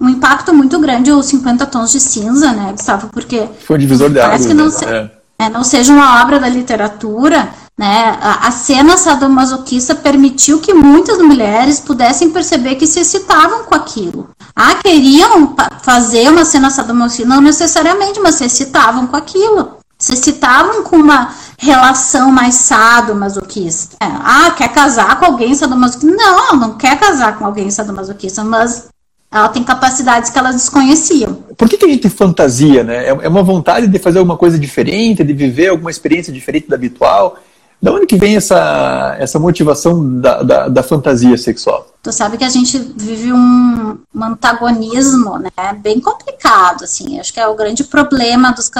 [0.00, 3.08] um impacto muito grande os 50 tons de cinza, né, Gustavo?
[3.08, 4.46] Porque foi divisor de águas.
[4.46, 4.70] que não, né?
[4.70, 5.10] se, é.
[5.38, 7.48] É, não seja uma obra da literatura,
[7.80, 8.18] né?
[8.20, 14.28] A, cena sadomasoquista permitiu que muitas mulheres pudessem perceber que se excitavam com aquilo.
[14.54, 17.26] Ah, queriam fazer uma cena sadomasoquista?
[17.26, 19.78] Não necessariamente, mas se excitavam com aquilo.
[19.98, 23.96] Se excitavam com uma relação mais sadomasoquista.
[23.98, 26.14] É, ah, quer casar com alguém sadomasoquista?
[26.14, 28.88] Não, não quer casar com alguém sadomasoquista, mas
[29.32, 31.32] ela tem capacidades que elas desconheciam.
[31.56, 33.06] Por que, que a gente fantasia, né?
[33.06, 36.76] É, é uma vontade de fazer alguma coisa diferente, de viver alguma experiência diferente da
[36.76, 37.38] habitual.
[37.82, 41.86] Da onde que vem essa, essa motivação da, da, da fantasia sexual?
[42.02, 45.50] Tu sabe que a gente vive um, um, antagonismo, né,
[45.82, 48.70] bem complicado, assim, acho que é o grande problema dos,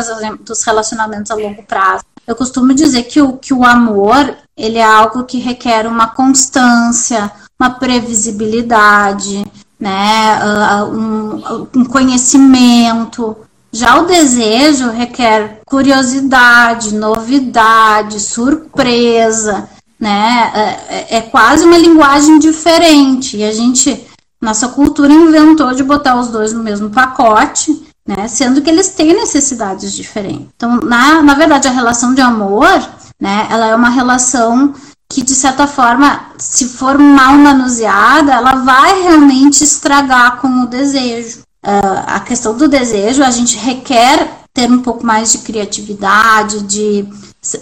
[0.41, 2.05] dos relacionamentos a longo prazo.
[2.27, 7.31] Eu costumo dizer que o, que o amor, ele é algo que requer uma constância,
[7.59, 9.45] uma previsibilidade,
[9.79, 13.37] né, uh, um, um conhecimento,
[13.73, 20.51] já o desejo requer curiosidade, novidade, surpresa, né?
[20.55, 23.37] É, é, é, quase uma linguagem diferente.
[23.37, 24.07] E a gente,
[24.41, 28.27] nossa cultura inventou de botar os dois no mesmo pacote, né?
[28.27, 30.49] Sendo que eles têm necessidades diferentes.
[30.57, 32.77] Então, na, na verdade, a relação de amor,
[33.21, 33.47] né?
[33.51, 34.75] Ela é uma relação
[35.13, 41.43] que de certa forma, se for mal manuseada, ela vai realmente estragar com o desejo
[41.65, 47.07] uh, a questão do desejo, a gente requer ter um pouco mais de criatividade, de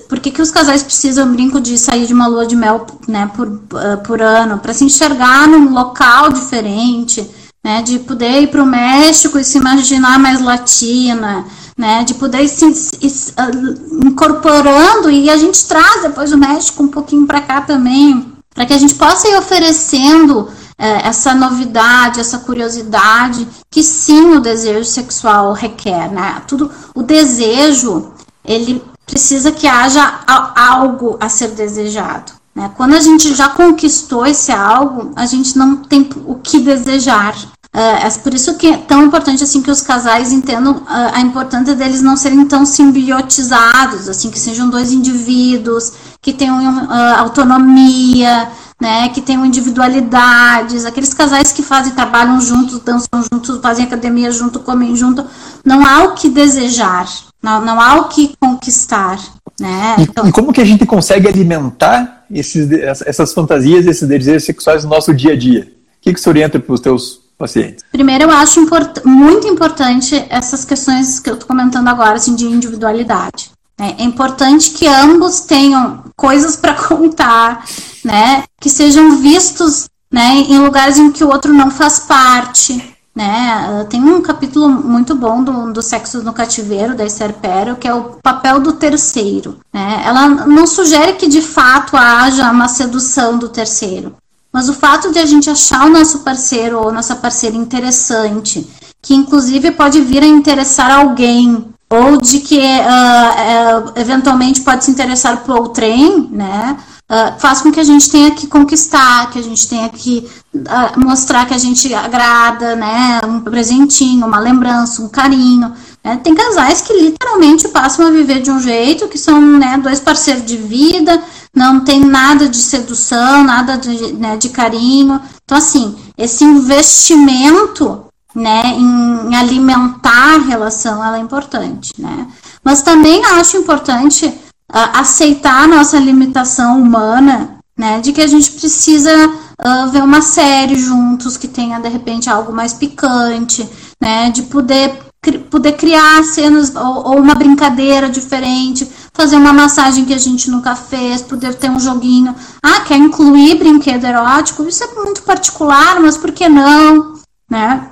[0.09, 3.31] por que, que os casais precisam, brinco, de sair de uma lua de mel né,
[3.35, 4.59] por, uh, por ano?
[4.59, 7.29] Para se enxergar num local diferente,
[7.65, 11.45] né, de poder ir para o México e se imaginar mais latina,
[11.77, 16.83] né, de poder ir se, se uh, incorporando, e a gente traz depois o México
[16.83, 22.19] um pouquinho para cá também, para que a gente possa ir oferecendo é, essa novidade,
[22.19, 26.43] essa curiosidade que sim o desejo sexual requer, né?
[26.45, 28.13] Tudo o desejo
[28.45, 30.23] ele precisa que haja
[30.57, 32.33] algo a ser desejado.
[32.53, 32.69] Né?
[32.77, 37.37] Quando a gente já conquistou esse algo, a gente não tem o que desejar.
[37.79, 41.21] É, é por isso que é tão importante assim que os casais entendam uh, a
[41.21, 48.49] importância deles não serem tão simbiotizados, assim que sejam dois indivíduos que tenham uh, autonomia,
[48.81, 54.59] né, que tenham individualidades, aqueles casais que fazem, trabalham juntos, dançam juntos, fazem academia junto,
[54.59, 55.25] comem junto,
[55.65, 57.09] não há o que desejar,
[57.41, 59.21] não, não há o que conquistar,
[59.61, 59.95] né?
[60.01, 62.69] Então, e, como que a gente consegue alimentar esses,
[63.07, 65.73] essas fantasias, esses desejos sexuais no nosso dia a dia?
[65.99, 67.85] O que, que você orienta para os teus pacientes?
[67.93, 72.45] Primeiro, eu acho import muito importante essas questões que eu estou comentando agora, assim, de
[72.45, 73.51] individualidade.
[73.81, 77.65] É importante que ambos tenham coisas para contar,
[78.05, 78.43] né?
[78.61, 80.45] Que sejam vistos, né?
[80.49, 83.87] Em lugares em que o outro não faz parte, né?
[83.89, 87.95] Tem um capítulo muito bom do, do Sexo no Cativeiro, da Esther Perel, que é
[87.95, 90.03] o papel do terceiro, né?
[90.05, 94.15] Ela não sugere que de fato haja uma sedução do terceiro,
[94.59, 98.67] mas o fato de a gente achar o nosso parceiro ou nossa parceira interessante,
[99.01, 104.91] que inclusive pode vir a interessar alguém, ou de que uh, uh, eventualmente pode se
[104.91, 106.77] interessar por outrem, né?
[107.09, 111.01] Uh, faz com que a gente tenha que conquistar, que a gente tenha que uh,
[111.01, 113.21] mostrar que a gente agrada, né?
[113.25, 115.73] Um presentinho, uma lembrança, um carinho.
[116.03, 116.21] Né?
[116.25, 120.45] Tem casais que literalmente passam a viver de um jeito, que são né, dois parceiros
[120.45, 121.23] de vida,
[121.55, 125.21] não tem nada de sedução, nada de, né, de carinho.
[125.45, 132.29] Então, assim, esse investimento né, em, alimentar a relação, ela é importante, né?
[132.63, 138.53] Mas também acho importante uh, aceitar a nossa limitação humana, né, de que a gente
[138.53, 143.69] precisa uh, ver uma série juntos que tenha de repente algo mais picante,
[144.01, 145.09] né, de poder
[145.51, 150.77] poder criar cenas ou, ou, uma brincadeira diferente, fazer uma massagem que a gente nunca
[150.77, 152.33] fez, poder ter um joguinho.
[152.63, 154.63] Ah, quer incluir brinquedo erótico?
[154.63, 157.15] Isso é muito particular, mas por que não?
[157.51, 157.89] Né?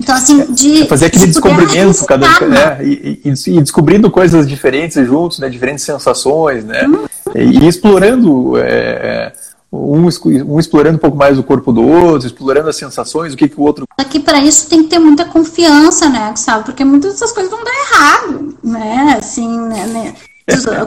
[0.00, 0.84] Então, assim, de.
[0.84, 5.50] É fazer aquele de descobrimento, cada, né, e, e, e, descobrindo coisas diferentes juntos, né,
[5.50, 7.04] diferentes sensações, né, uhum.
[7.34, 8.56] e, e, explorando.
[8.56, 9.30] É,
[9.70, 13.48] um, um, explorando um pouco mais o corpo do outro, explorando as sensações, o que,
[13.48, 13.86] que o outro.
[13.98, 16.64] Aqui para isso tem que ter muita confiança, né, sabe?
[16.64, 19.16] Porque muitas dessas coisas vão dar errado, né?
[19.18, 20.14] Assim, né, né?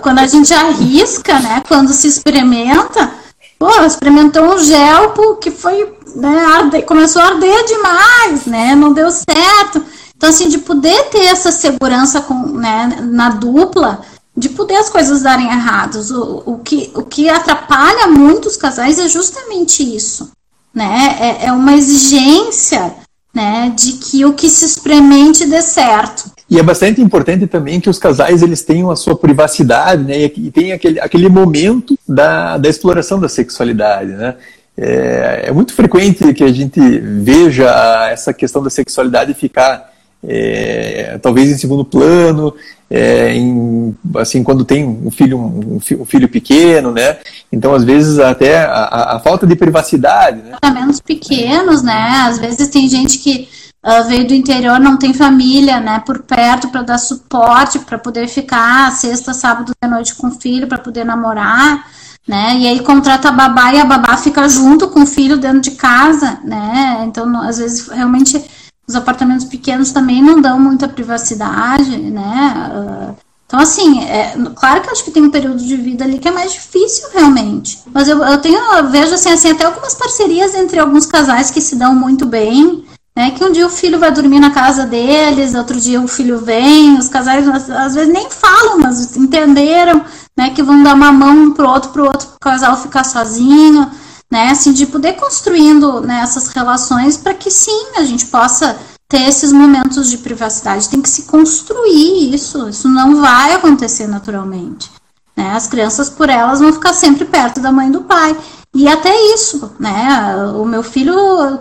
[0.02, 1.64] Quando a gente arrisca, né?
[1.68, 3.12] Quando se experimenta,
[3.58, 8.76] pô, experimentou um gel que foi né, arde, começou a arder demais, né?
[8.76, 9.84] Não deu certo.
[10.16, 14.02] Então, assim, de poder ter essa segurança com, né, na dupla,
[14.36, 16.12] de poder as coisas darem errados.
[16.12, 20.32] O, o, que, o que atrapalha muito os casais é justamente isso.
[20.74, 21.18] Né?
[21.20, 22.96] É, é uma exigência
[23.34, 26.32] né, de que o que se experimente dê certo.
[26.50, 30.52] E é bastante importante também que os casais eles tenham a sua privacidade, né, e
[30.52, 34.36] tenham aquele, aquele momento da, da exploração da sexualidade, né.
[34.78, 39.94] É, é, muito frequente que a gente veja essa questão da sexualidade ficar
[40.28, 42.54] é, talvez em segundo plano,
[42.90, 47.18] é, em, assim quando tem um filho um, um, filho pequeno, né?
[47.52, 50.58] Então às vezes até a, a falta de privacidade, né?
[50.74, 52.26] Menos pequenos, né?
[52.28, 53.48] Às vezes tem gente que
[53.86, 56.00] uh, veio do interior, não tem família, né?
[56.00, 60.68] Por perto para dar suporte, para poder ficar sexta, sábado de noite com o filho,
[60.68, 61.86] para poder namorar
[62.28, 62.58] né?
[62.58, 65.72] E aí contrata a babá e a babá fica junto com o filho dentro de
[65.72, 67.04] casa, né?
[67.06, 68.44] Então, às vezes, realmente,
[68.88, 72.72] os apartamentos pequenos também não dão muita privacidade, né?
[72.74, 76.18] Uh, então, assim, é, claro que eu acho que tem um período de vida ali
[76.18, 77.80] que é mais difícil, realmente.
[77.94, 81.62] Mas eu, eu tenho, eu vejo, assim, assim, até algumas parcerias entre alguns casais que
[81.62, 82.84] se dão muito bem,
[83.16, 83.32] né?
[83.32, 86.98] Que um dia o filho vai dormir na casa deles, outro dia o filho vem,
[86.98, 90.04] os casais às vezes nem falam, mas entenderam,
[90.38, 93.90] né, que vão dar uma mão um pro outro, pro outro pro casal ficar sozinho,
[94.30, 99.22] né, assim, de poder construindo né, essas relações para que sim, a gente possa ter
[99.22, 100.90] esses momentos de privacidade.
[100.90, 104.90] Tem que se construir isso, isso não vai acontecer naturalmente.
[105.36, 105.52] Né?
[105.52, 108.36] As crianças, por elas, vão ficar sempre perto da mãe e do pai.
[108.76, 110.36] E até isso, né?
[110.54, 111.16] O meu filho,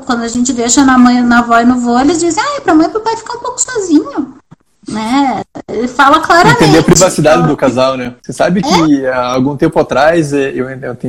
[0.05, 2.61] quando a gente deixa na mãe, na avó e no vô, eles dizem, ah, é
[2.61, 4.35] pra mãe e pro pai ficar um pouco sozinho
[4.89, 5.43] né?
[5.69, 6.63] Ele fala claramente.
[6.63, 8.15] Entender a privacidade do casal, né?
[8.23, 9.13] Você sabe que é?
[9.13, 10.67] há algum tempo atrás é, eu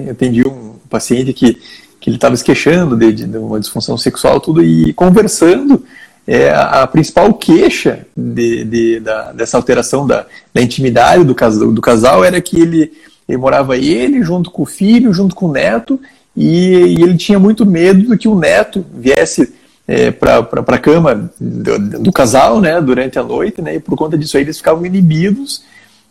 [0.09, 1.55] atendi um paciente que,
[1.99, 5.83] que ele estava se queixando de, de uma disfunção sexual, tudo, e conversando,
[6.27, 11.35] é, a principal queixa de, de, da, dessa alteração da, da intimidade do
[11.71, 12.91] do casal era que ele,
[13.27, 15.99] ele morava ele junto com o filho, junto com o neto,
[16.35, 19.53] e, e ele tinha muito medo do que o neto viesse
[19.87, 24.17] é, para a cama do, do, casal né, durante a noite, né, e por conta
[24.17, 25.63] disso aí eles ficavam inibidos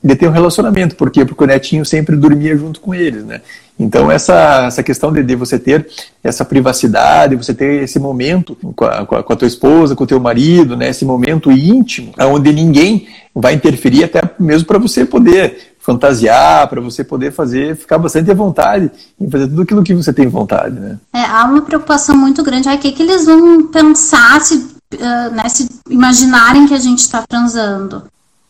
[0.02, 0.96] de ter um relacionamento.
[0.96, 1.24] Por quê?
[1.24, 3.24] Porque o netinho sempre dormia junto com eles.
[3.24, 3.40] Né?
[3.78, 5.86] Então, essa, essa questão de, de você ter
[6.22, 10.04] essa privacidade, você ter esse momento com a, com a, com a tua esposa, com
[10.04, 15.06] o teu marido, né, esse momento íntimo, onde ninguém vai interferir, até mesmo para você
[15.06, 19.94] poder fantasiar, para você poder fazer, ficar bastante à vontade em fazer tudo aquilo que
[19.94, 20.98] você tem vontade, né?
[21.12, 22.70] É, há uma preocupação muito grande.
[22.70, 27.22] O que, que eles vão pensar se, uh, né, se imaginarem que a gente está
[27.28, 28.02] transando?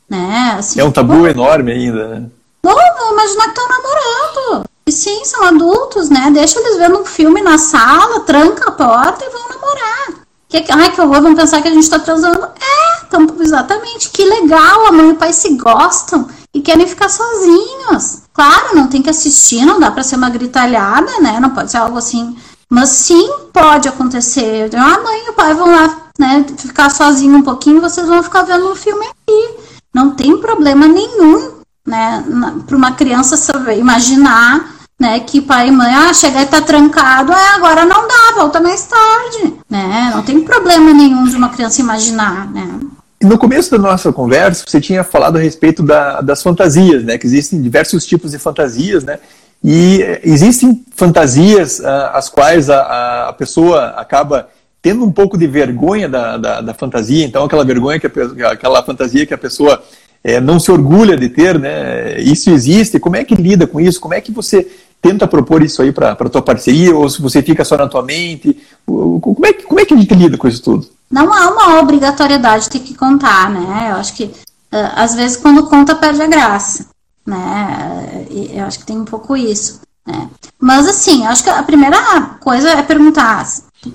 [0.09, 0.55] Né?
[0.57, 2.27] Assim, é um tabu pô, enorme ainda, né?
[2.63, 4.65] Não, vão imaginar que estão namorando.
[4.87, 6.31] E sim, são adultos, né?
[6.33, 10.25] Deixa eles vendo um filme na sala, tranca a porta e vão namorar.
[10.49, 12.45] Que, ai, que horror, vão pensar que a gente está transando.
[12.45, 14.11] É, então, exatamente.
[14.11, 18.23] Que legal, a mãe e o pai se gostam e querem ficar sozinhos.
[18.33, 21.41] Claro, não tem que assistir, não dá para ser uma gritalhada, né?
[21.41, 22.37] Não pode ser algo assim.
[22.71, 24.71] Mas sim, pode acontecer.
[24.75, 28.43] A mãe e o pai vão lá, né, ficar sozinho um pouquinho, vocês vão ficar
[28.43, 29.57] vendo um filme aqui.
[29.93, 31.53] Não tem problema nenhum,
[31.87, 32.25] né,
[32.67, 37.33] para uma criança saber, imaginar, né, que pai e mãe, ah, chega e tá trancado,
[37.33, 40.11] é, agora não dá, volta mais tarde, né?
[40.15, 42.81] Não tem problema nenhum de uma criança imaginar, né?
[43.25, 47.17] No começo da nossa conversa, você tinha falado a respeito da, das fantasias, né?
[47.17, 49.19] Que existem diversos tipos de fantasias, né?
[49.63, 54.51] E existem fantasias uh, as quais a, a pessoa acaba
[54.83, 58.83] tendo um pouco de vergonha da, da, da fantasia, então aquela vergonha que a, aquela
[58.83, 59.83] fantasia que a pessoa
[60.23, 62.21] é, não se orgulha de ter, né?
[62.21, 63.01] Isso existe.
[63.01, 63.99] Como é que lida com isso?
[64.01, 64.69] Como é que você
[65.01, 68.03] tenta propor isso aí para a tua parceria ou se você fica só na tua
[68.03, 68.55] mente?
[68.85, 70.94] Como é, como é que a gente lida com isso tudo?
[71.15, 73.93] Não há uma obrigatoriedade de ter que contar, né?
[73.93, 76.87] Eu acho que uh, às vezes quando conta perde a graça,
[77.25, 78.27] né?
[78.53, 80.29] Eu acho que tem um pouco isso, né?
[80.59, 82.01] Mas assim, acho que a primeira
[82.41, 83.47] coisa é perguntar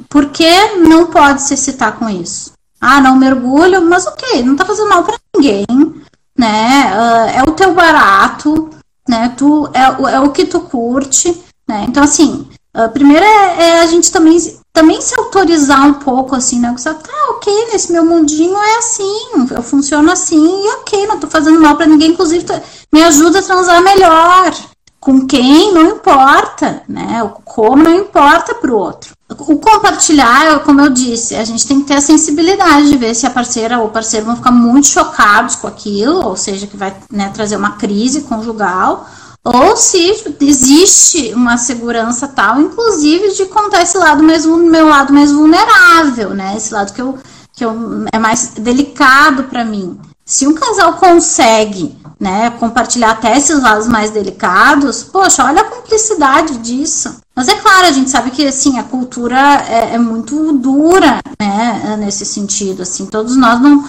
[0.07, 2.53] por que não pode se citar com isso?
[2.79, 5.65] Ah, não mergulho, mas ok, não tá fazendo mal para ninguém,
[6.37, 6.89] né?
[6.93, 8.69] Uh, é o teu barato,
[9.09, 9.33] né?
[9.35, 11.83] Tu é, é o que tu curte, né?
[11.85, 12.47] Então assim,
[12.77, 14.37] uh, primeiro é, é a gente também
[14.79, 16.73] também se autorizar um pouco, assim, né?
[16.75, 21.27] Você, tá, ok, nesse meu mundinho é assim, eu funciono assim, e ok, não tô
[21.27, 22.45] fazendo mal para ninguém, inclusive
[22.91, 24.53] me ajuda a transar melhor.
[24.97, 27.21] Com quem, não importa, né?
[27.23, 29.13] O como não importa pro outro.
[29.29, 33.25] O compartilhar, como eu disse, a gente tem que ter a sensibilidade de ver se
[33.25, 36.95] a parceira ou o parceiro vão ficar muito chocados com aquilo, ou seja, que vai
[37.11, 39.07] né, trazer uma crise conjugal,
[39.43, 45.31] ou se existe uma segurança tal, inclusive de contar esse lado mais meu lado mais
[45.31, 46.55] vulnerável, né?
[46.57, 47.17] Esse lado que eu
[47.59, 47.75] que eu,
[48.13, 49.99] é mais delicado para mim.
[50.25, 56.57] Se um casal consegue, né, compartilhar até esses lados mais delicados, poxa, olha a cumplicidade
[56.59, 57.17] disso.
[57.35, 59.37] Mas é claro, a gente sabe que assim a cultura
[59.67, 62.83] é, é muito dura, né, nesse sentido.
[62.83, 63.83] Assim, todos nós não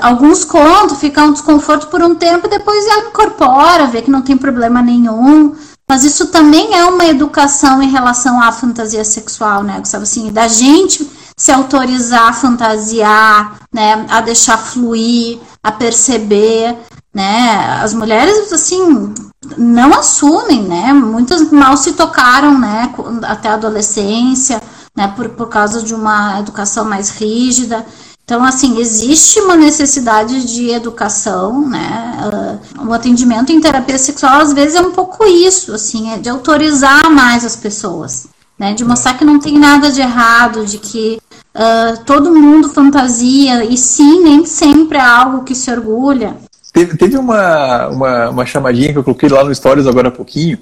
[0.00, 4.36] alguns contam, fica um desconforto por um tempo depois ela incorpora, vê que não tem
[4.36, 5.54] problema nenhum.
[5.88, 9.80] Mas isso também é uma educação em relação à fantasia sexual, né?
[9.84, 14.04] Sabe assim, da gente se autorizar a fantasiar, né?
[14.08, 16.76] A deixar fluir, a perceber,
[17.14, 17.80] né?
[17.80, 19.14] As mulheres, assim,
[19.56, 20.92] não assumem, né?
[20.92, 22.92] Muitas mal se tocaram, né?
[23.22, 24.60] Até a adolescência,
[24.96, 25.12] né?
[25.14, 27.86] Por, por causa de uma educação mais rígida.
[28.26, 32.58] Então, assim, existe uma necessidade de educação, né?
[32.76, 36.28] Uh, o atendimento em terapia sexual, às vezes, é um pouco isso, assim, é de
[36.28, 38.26] autorizar mais as pessoas,
[38.58, 38.74] né?
[38.74, 41.20] De mostrar que não tem nada de errado, de que
[41.54, 46.34] uh, todo mundo fantasia, e sim, nem sempre é algo que se orgulha.
[46.72, 50.58] Teve, teve uma, uma, uma chamadinha que eu coloquei lá no Stories agora há pouquinho,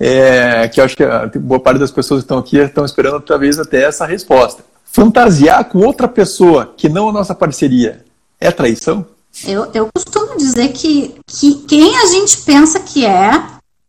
[0.00, 3.58] é, que eu acho que boa parte das pessoas que estão aqui estão esperando talvez
[3.58, 4.64] até essa resposta
[4.94, 8.04] fantasiar com outra pessoa que não a nossa parceria
[8.40, 9.04] é traição?
[9.44, 13.42] Eu, eu costumo dizer que, que quem a gente pensa que é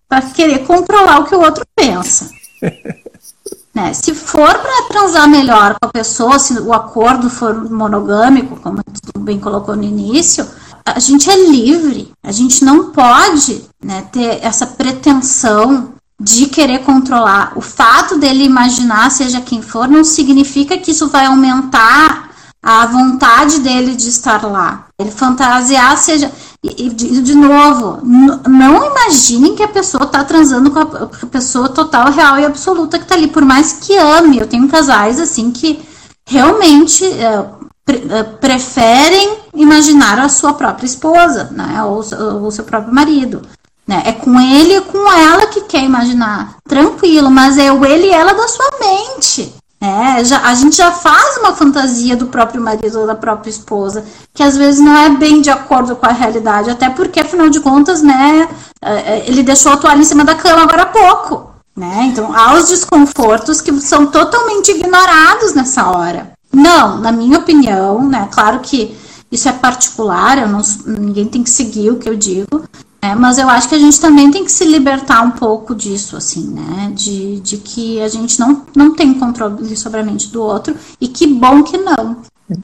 [0.10, 2.28] para querer controlar o que o outro pensa.
[3.72, 3.94] né?
[3.94, 9.20] Se for para transar melhor com a pessoa, se o acordo for monogâmico, como tu
[9.20, 10.48] bem colocou no início,
[10.84, 12.12] a gente é livre.
[12.24, 17.54] A gente não pode né, ter essa pretensão de querer controlar.
[17.56, 22.30] O fato dele imaginar, seja quem for, não significa que isso vai aumentar
[22.64, 24.88] a vontade dele de estar lá.
[24.98, 26.32] Ele fantasiar seja.
[26.64, 32.12] E, de, de novo, não imaginem que a pessoa está transando com a, pessoa total,
[32.12, 34.40] real e absoluta que está ali, por mais que ame.
[34.40, 35.80] Eu tenho casais assim que
[36.26, 37.46] realmente é,
[37.86, 41.84] pre, é, preferem imaginar a sua própria esposa, né?
[41.84, 43.44] Ou o seu próprio marido.
[43.88, 44.04] Né?
[44.06, 46.56] É com ele e com ela que quer imaginar.
[46.68, 49.54] Tranquilo, mas é o ele e ela da sua mente.
[49.80, 54.04] É, já, a gente já faz uma fantasia do próprio marido ou da própria esposa,
[54.34, 57.60] que às vezes não é bem de acordo com a realidade, até porque, afinal de
[57.60, 58.48] contas, né,
[58.82, 61.52] é, é, ele deixou a toalha em cima da cama agora há pouco.
[61.76, 62.06] Né?
[62.10, 66.32] Então, há os desconfortos que são totalmente ignorados nessa hora.
[66.52, 68.98] Não, na minha opinião, né, claro que
[69.30, 72.64] isso é particular, não, ninguém tem que seguir o que eu digo,
[73.06, 76.18] é, mas eu acho que a gente também tem que se libertar um pouco disso,
[76.18, 76.92] assim, né?
[76.94, 81.08] De, de que a gente não, não tem controle sobre a mente do outro e
[81.08, 82.18] que bom que não.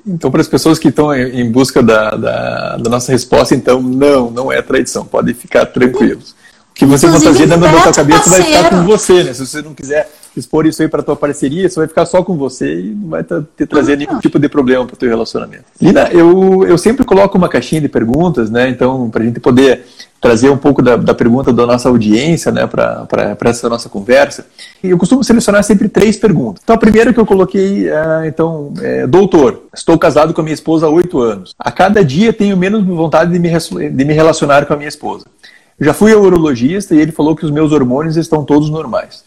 [0.06, 4.30] Então, para as pessoas que estão em busca da, da, da, nossa resposta, então, não,
[4.30, 6.32] não é traição, podem ficar tranquilos.
[6.72, 8.44] O que você Inclusive, fantasia dentro da tua cabeça parceiro.
[8.44, 9.34] vai ficar com você, né?
[9.34, 12.38] Se você não quiser expor isso aí para tua parceria, isso vai ficar só com
[12.38, 15.66] você e não vai te trazer nenhum tipo de problema para o teu relacionamento.
[15.82, 18.70] Lina, eu, eu sempre coloco uma caixinha de perguntas, né?
[18.70, 19.84] Então, para a gente poder
[20.22, 24.46] trazer um pouco da, da pergunta da nossa audiência né, para essa nossa conversa.
[24.84, 26.62] Eu costumo selecionar sempre três perguntas.
[26.64, 30.54] Então, a primeira que eu coloquei é, então, é, doutor, estou casado com a minha
[30.54, 31.56] esposa há oito anos.
[31.58, 33.50] A cada dia tenho menos vontade de me,
[33.90, 35.26] de me relacionar com a minha esposa.
[35.80, 39.24] já fui ao urologista e ele falou que os meus hormônios estão todos normais.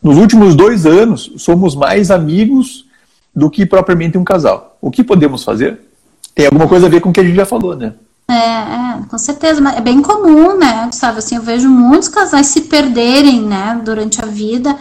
[0.00, 2.86] Nos últimos dois anos, somos mais amigos
[3.34, 4.78] do que propriamente um casal.
[4.80, 5.80] O que podemos fazer?
[6.32, 7.94] Tem alguma coisa a ver com o que a gente já falou, né?
[8.28, 12.48] É, é, com certeza, mas é bem comum, né, sabe, assim, eu vejo muitos casais
[12.48, 14.76] se perderem, né, durante a vida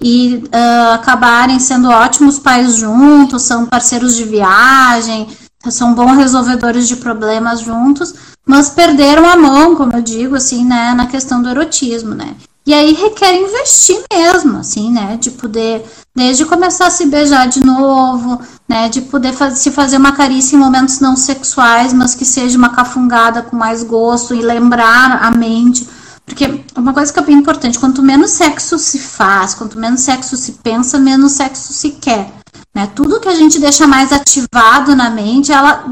[0.00, 5.28] e uh, acabarem sendo ótimos pais juntos, são parceiros de viagem,
[5.68, 8.14] são bons resolvedores de problemas juntos,
[8.46, 12.34] mas perderam a mão, como eu digo, assim, né, na questão do erotismo, né.
[12.66, 15.16] E aí requer investir mesmo, assim, né?
[15.20, 18.88] De poder, desde começar a se beijar de novo, né?
[18.88, 23.40] De poder se fazer uma carícia em momentos não sexuais, mas que seja uma cafungada
[23.40, 25.88] com mais gosto e lembrar a mente.
[26.26, 30.36] Porque uma coisa que é bem importante, quanto menos sexo se faz, quanto menos sexo
[30.36, 32.28] se pensa, menos sexo se quer.
[32.74, 32.90] Né?
[32.94, 35.86] Tudo que a gente deixa mais ativado na mente, ela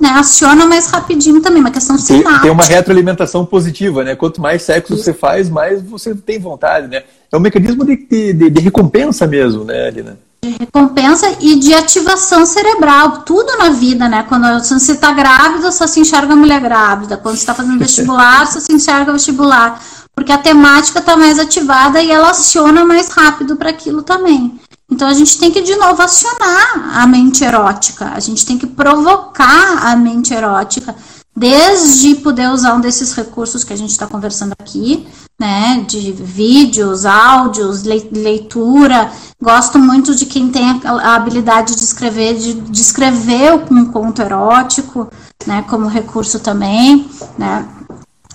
[0.00, 2.42] né, aciona mais rapidinho também, uma questão sináptica.
[2.42, 4.14] Tem uma retroalimentação positiva, né?
[4.14, 5.02] Quanto mais sexo Isso.
[5.02, 7.02] você faz, mais você tem vontade, né?
[7.32, 10.16] É um mecanismo de, de, de recompensa mesmo, né, Alina?
[10.42, 14.24] De recompensa e de ativação cerebral, tudo na vida, né?
[14.28, 17.16] Quando você está grávida, só se enxerga a mulher grávida.
[17.16, 19.82] Quando você está fazendo vestibular, só se enxerga vestibular.
[20.14, 24.60] Porque a temática está mais ativada e ela aciona mais rápido para aquilo também.
[24.90, 28.66] Então a gente tem que de novo acionar a mente erótica, a gente tem que
[28.66, 30.94] provocar a mente erótica,
[31.38, 35.06] desde poder usar um desses recursos que a gente está conversando aqui,
[35.38, 39.10] né, de vídeos, áudios, leitura.
[39.40, 45.08] Gosto muito de quem tem a habilidade de escrever, de, escrever um conto erótico,
[45.46, 47.08] né, como recurso também,
[47.38, 47.68] né,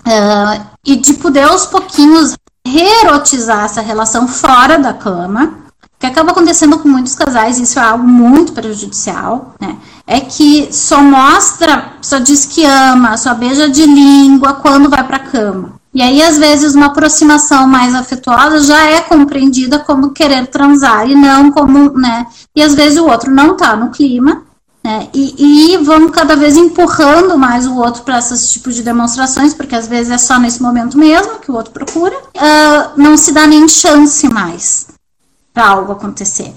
[0.06, 2.34] uh, e de poder aos pouquinhos
[2.66, 5.64] reerotizar essa relação fora da cama,
[5.98, 9.78] que acaba acontecendo com muitos casais, isso é algo muito prejudicial, né?
[10.06, 15.18] É que só mostra, só diz que ama, só beija de língua quando vai para
[15.18, 15.74] cama.
[15.94, 21.14] E aí, às vezes, uma aproximação mais afetuosa já é compreendida como querer transar e
[21.14, 22.26] não como, né?
[22.54, 24.42] E às vezes o outro não tá no clima,
[24.82, 25.08] né?
[25.14, 29.76] E, e vão cada vez empurrando mais o outro para esses tipos de demonstrações, porque
[29.76, 32.16] às vezes é só nesse momento mesmo que o outro procura.
[32.16, 34.88] Uh, não se dá nem chance mais
[35.54, 36.54] para algo acontecer.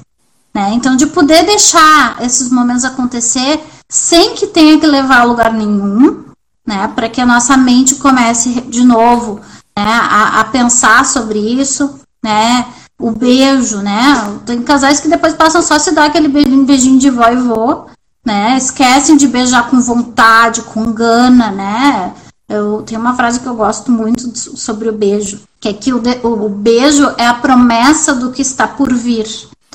[0.58, 0.72] Né?
[0.74, 6.26] Então, de poder deixar esses momentos acontecer sem que tenha que levar a lugar nenhum,
[6.66, 6.92] né?
[6.96, 9.40] para que a nossa mente comece de novo
[9.78, 9.86] né?
[9.86, 12.66] a, a pensar sobre isso, né?
[13.00, 14.40] o beijo, né?
[14.48, 17.86] Tem casais que depois passam só se dar aquele beijinho de vó e vô,
[18.26, 18.58] né?
[18.58, 22.16] Esquecem de beijar com vontade, com gana, né?
[22.50, 26.00] Eu tenho uma frase que eu gosto muito sobre o beijo, que é que o,
[26.00, 29.28] de, o, beijo é a promessa do que está por vir.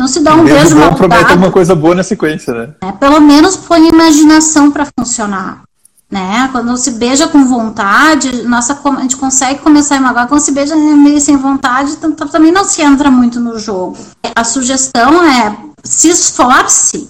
[0.02, 2.74] Então se dá um beijo, beijo bom promete alguma coisa boa na sequência, né?
[2.80, 5.62] É, pelo menos põe imaginação para funcionar.
[6.10, 6.48] Né?
[6.50, 10.26] Quando se beija com vontade, nossa, a gente consegue começar a imaginar.
[10.26, 13.96] Quando se beija meio sem vontade, também não se entra muito no jogo.
[14.34, 17.08] A sugestão é se esforce,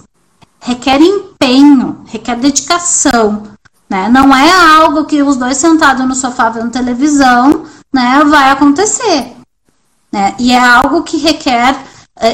[0.61, 3.45] requer empenho, requer dedicação.
[3.89, 4.11] Né?
[4.11, 9.33] Não é algo que os dois sentados no sofá vendo televisão né, vai acontecer.
[10.13, 10.35] Né?
[10.39, 11.75] E é algo que requer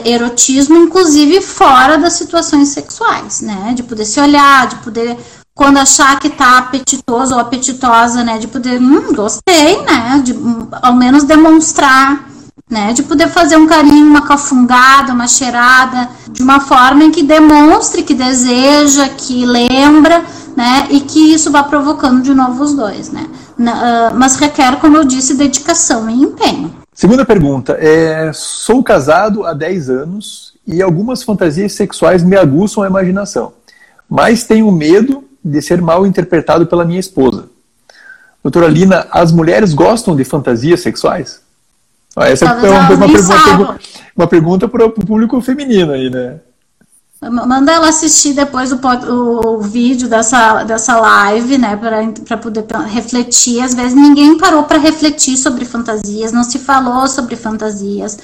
[0.05, 3.73] erotismo, inclusive fora das situações sexuais, né?
[3.75, 5.17] De poder se olhar, de poder
[5.59, 10.69] quando achar que tá apetitoso ou apetitosa, né, de poder, hum, gostei, né, de hum,
[10.71, 12.29] ao menos demonstrar,
[12.71, 17.25] né, de poder fazer um carinho, uma cafungada, uma cheirada, de uma forma em que
[17.25, 20.25] demonstre que deseja, que lembra,
[20.57, 23.27] né, e que isso vá provocando de novo os dois, né,
[23.59, 26.78] uh, mas requer, como eu disse, dedicação e empenho.
[26.99, 32.89] Segunda pergunta, é, sou casado há 10 anos e algumas fantasias sexuais me aguçam a
[32.89, 33.53] imaginação,
[34.11, 37.49] mas tenho medo de ser mal interpretado pela minha esposa.
[38.43, 41.41] Doutora Lina, as mulheres gostam de fantasias sexuais?
[42.17, 43.81] Essa é uma, uma, pergunta,
[44.17, 46.41] uma pergunta para o público feminino aí, né?
[47.21, 51.77] Manda ela assistir depois o, o, vídeo dessa, dessa live, né,
[52.25, 53.61] para poder refletir.
[53.61, 58.19] Às vezes ninguém parou para refletir sobre fantasias, não se falou sobre fantasias,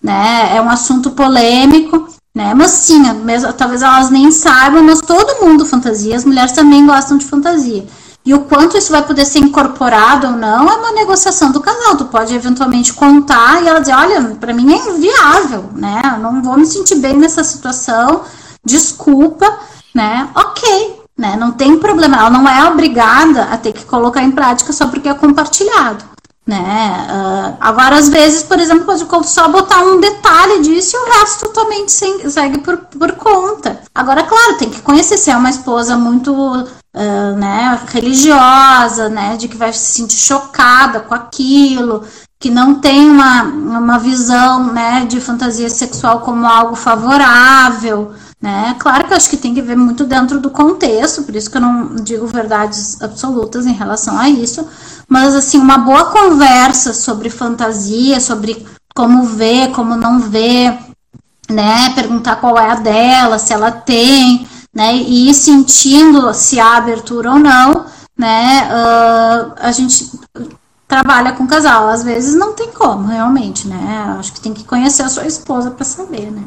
[0.00, 0.56] né?
[0.56, 2.54] É um assunto polêmico, né?
[2.54, 7.18] Mas sim, mesmo, talvez elas nem saibam, mas todo mundo fantasia, as mulheres também gostam
[7.18, 7.84] de fantasia.
[8.26, 11.96] E o quanto isso vai poder ser incorporado ou não é uma negociação do canal.
[11.96, 16.02] Tu pode eventualmente contar e ela dizer, olha, para mim é inviável, né?
[16.12, 18.22] Eu não vou me sentir bem nessa situação,
[18.64, 19.46] desculpa,
[19.94, 20.28] né?
[20.34, 21.36] Ok, né?
[21.36, 22.16] Não tem problema.
[22.16, 26.04] Ela não é obrigada a ter que colocar em prática só porque é compartilhado.
[26.44, 27.08] Né?
[27.10, 31.46] Uh, agora, às vezes, por exemplo, pode só botar um detalhe disso e o resto
[31.46, 33.80] totalmente segue por, por conta.
[33.92, 36.32] Agora, claro, tem que conhecer se é uma esposa muito
[36.96, 42.04] uh, né, religiosa, né, de que vai se sentir chocada com aquilo,
[42.40, 48.12] que não tem uma, uma visão né, de fantasia sexual como algo favorável.
[48.40, 48.76] Né?
[48.78, 51.56] Claro que eu acho que tem que ver muito dentro do contexto, por isso que
[51.56, 54.66] eu não digo verdades absolutas em relação a isso,
[55.08, 60.78] mas assim, uma boa conversa sobre fantasia, sobre como ver, como não ver,
[61.48, 61.90] né?
[61.94, 64.94] Perguntar qual é a dela, se ela tem, né?
[64.94, 68.68] E sentindo se há abertura ou não, né?
[68.70, 70.10] Uh, a gente
[70.86, 74.14] trabalha com casal, às vezes não tem como, realmente, né?
[74.18, 76.42] Acho que tem que conhecer a sua esposa para saber, né?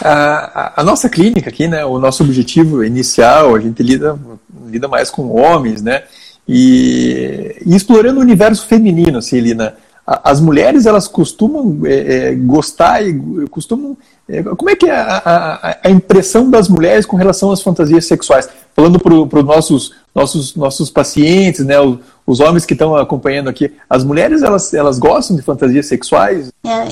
[0.00, 1.84] A, a, nossa clínica aqui, né?
[1.84, 4.18] O nosso objetivo inicial, a gente lida,
[4.66, 6.04] lida mais com homens, né?
[6.48, 9.74] E, e explorando o universo feminino, assim, Lina,
[10.06, 13.18] as mulheres elas costumam é, é, gostar e
[13.50, 13.96] costumam.
[14.28, 18.06] É, como é que é a, a, a, impressão das mulheres com relação às fantasias
[18.06, 18.48] sexuais?
[18.74, 23.72] Falando para os nossos, nossos, nossos pacientes, né, os, os homens que estão acompanhando aqui,
[23.88, 26.50] as mulheres elas, elas gostam de fantasias sexuais?
[26.64, 26.86] É,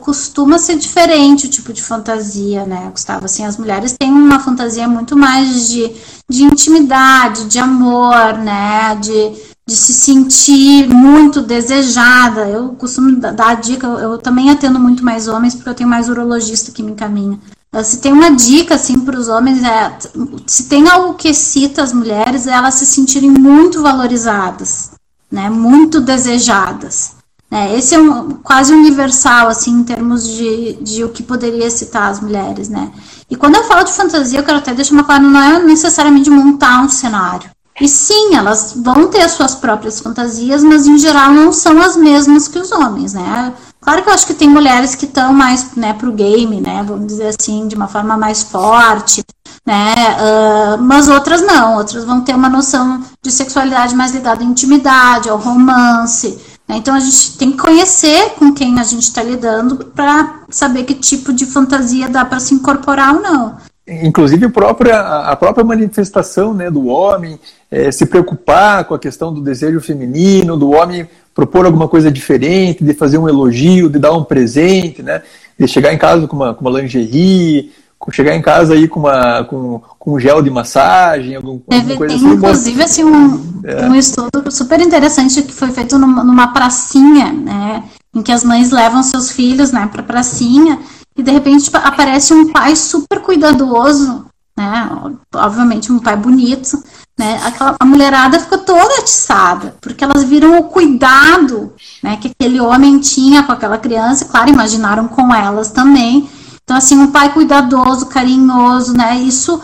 [0.00, 3.24] costuma ser diferente o tipo de fantasia, né, Gustavo?
[3.24, 5.90] Assim, as mulheres têm uma fantasia muito mais de,
[6.28, 12.46] de intimidade, de amor, né, de de se sentir muito desejada.
[12.48, 16.08] Eu costumo dar a dica, eu também atendo muito mais homens porque eu tenho mais
[16.08, 17.38] urologista que me encaminha.
[17.74, 19.98] Ah, se tem uma dica assim para os homens é
[20.46, 24.92] se tem algo que excita as mulheres é elas se sentirem muito valorizadas,
[25.28, 27.16] né, muito desejadas.
[27.50, 27.76] Né?
[27.76, 32.20] Esse é um, quase universal assim em termos de, de o que poderia excitar as
[32.20, 32.92] mulheres, né?
[33.28, 36.30] E quando eu falo de fantasia, eu quero até deixar uma claro, não é necessariamente
[36.30, 37.50] montar um cenário.
[37.80, 41.96] E sim, elas vão ter as suas próprias fantasias, mas em geral não são as
[41.96, 43.52] mesmas que os homens, né?
[43.84, 46.82] Claro que eu acho que tem mulheres que estão mais né, pro game, né?
[46.88, 49.22] Vamos dizer assim, de uma forma mais forte,
[49.66, 49.94] né?
[50.18, 55.28] Uh, mas outras não, outras vão ter uma noção de sexualidade mais ligada à intimidade,
[55.28, 56.38] ao romance.
[56.66, 56.76] Né?
[56.78, 60.94] Então a gente tem que conhecer com quem a gente está lidando para saber que
[60.94, 63.56] tipo de fantasia dá para se incorporar ou não
[63.86, 67.38] inclusive a própria, a própria manifestação né, do homem
[67.70, 72.84] é, se preocupar com a questão do desejo feminino, do homem propor alguma coisa diferente,
[72.84, 75.22] de fazer um elogio, de dar um presente, né,
[75.58, 77.72] de chegar em casa com uma, com uma lingerie,
[78.10, 82.14] chegar em casa aí com, uma, com, com um gel de massagem, algum, alguma coisa
[82.14, 82.34] tem, assim.
[82.34, 83.86] Inclusive, assim, um, é.
[83.86, 88.70] um estudo super interessante que foi feito numa, numa pracinha, né, em que as mães
[88.70, 90.78] levam seus filhos né, para a pracinha
[91.16, 94.26] e de repente aparece um pai super cuidadoso,
[94.56, 94.90] né?
[95.34, 96.82] Obviamente um pai bonito,
[97.18, 97.40] né?
[97.44, 102.98] Aquela, a mulherada ficou toda atiçada, porque elas viram o cuidado, né, que aquele homem
[102.98, 106.28] tinha com aquela criança, claro, imaginaram com elas também.
[106.62, 109.16] Então assim, um pai cuidadoso, carinhoso, né?
[109.16, 109.60] Isso uh,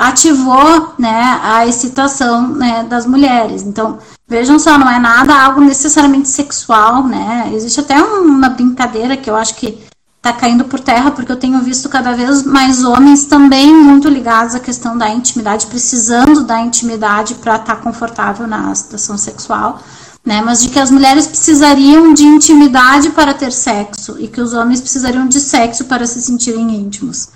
[0.00, 3.62] ativou, né, a excitação né, das mulheres.
[3.62, 7.50] Então Vejam só, não é nada algo necessariamente sexual, né?
[7.52, 9.78] Existe até uma brincadeira que eu acho que
[10.24, 14.54] está caindo por terra, porque eu tenho visto cada vez mais homens também muito ligados
[14.54, 19.80] à questão da intimidade, precisando da intimidade para estar tá confortável na situação sexual.
[20.24, 20.40] né?
[20.40, 24.80] Mas de que as mulheres precisariam de intimidade para ter sexo e que os homens
[24.80, 27.28] precisariam de sexo para se sentirem íntimos,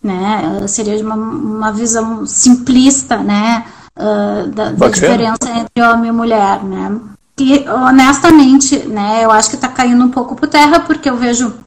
[0.00, 0.64] né?
[0.68, 3.64] Seria uma, uma visão simplista, né?
[3.98, 7.00] Uh, da, da diferença entre homem e mulher, né?
[7.40, 9.24] E honestamente, né?
[9.24, 11.65] Eu acho que está caindo um pouco por terra porque eu vejo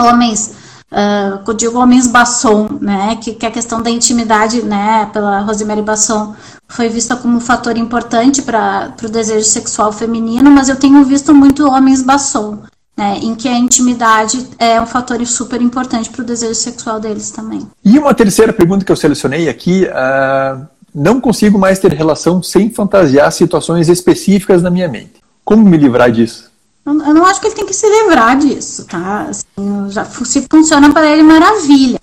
[0.00, 0.54] homens
[0.94, 5.82] uh, eu digo homens Basson, né, que, que a questão da intimidade, né, pela Rosemary
[5.82, 6.34] Basson,
[6.68, 11.34] foi vista como um fator importante para o desejo sexual feminino, mas eu tenho visto
[11.34, 12.58] muito homens Basson,
[12.96, 17.30] né, em que a intimidade é um fator super importante para o desejo sexual deles
[17.30, 17.66] também.
[17.84, 22.70] E uma terceira pergunta que eu selecionei aqui, uh, não consigo mais ter relação sem
[22.70, 25.14] fantasiar situações específicas na minha mente.
[25.44, 26.53] Como me livrar disso?
[26.86, 29.28] Eu não acho que ele tem que se livrar disso, tá?
[29.30, 31.98] Assim, já, se funciona para ele, maravilha.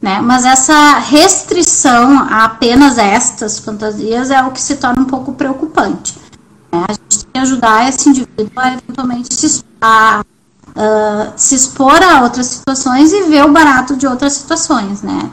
[0.00, 0.20] Né?
[0.20, 6.14] Mas essa restrição a apenas estas fantasias é o que se torna um pouco preocupante.
[6.70, 6.84] Né?
[6.88, 10.22] A gente tem que ajudar esse indivíduo a eventualmente se, a,
[10.68, 15.30] uh, se expor a outras situações e ver o barato de outras situações, né?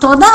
[0.00, 0.26] toda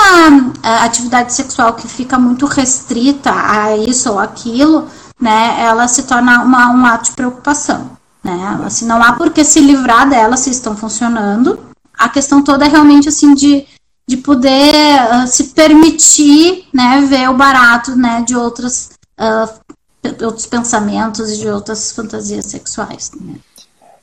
[0.61, 4.88] a atividade sexual que fica muito restrita a isso ou aquilo,
[5.20, 7.97] né, ela se torna uma, um ato de preocupação.
[8.24, 8.59] Né?
[8.65, 11.59] Assim, não há por que se livrar dela se estão funcionando.
[11.97, 13.65] A questão toda é realmente assim de,
[14.07, 21.32] de poder uh, se permitir né, ver o barato né, de outras, uh, outros pensamentos
[21.32, 23.11] e de outras fantasias sexuais.
[23.20, 23.36] Né?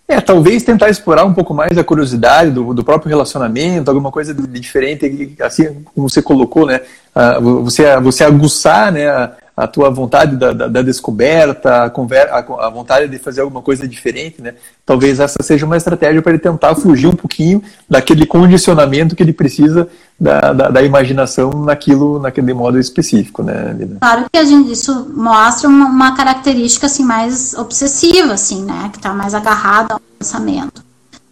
[0.07, 4.35] É, talvez tentar explorar um pouco mais a curiosidade do, do próprio relacionamento, alguma coisa
[4.35, 6.83] de diferente, assim como você colocou, né?
[7.15, 12.39] Uh, você, você aguçar né, a tua vontade da, da, da descoberta, a, conver, a,
[12.39, 14.55] a, vontade de fazer alguma coisa diferente, né?
[14.85, 19.33] Talvez essa seja uma estratégia para ele tentar fugir um pouquinho daquele condicionamento que ele
[19.33, 19.89] precisa
[20.19, 23.77] da, da, da imaginação naquilo, naquele modo específico, né?
[24.01, 28.89] Claro que a gente, isso mostra uma, uma característica assim mais obsessiva, assim, né?
[28.91, 30.84] Que está mais agarrada ao pensamento.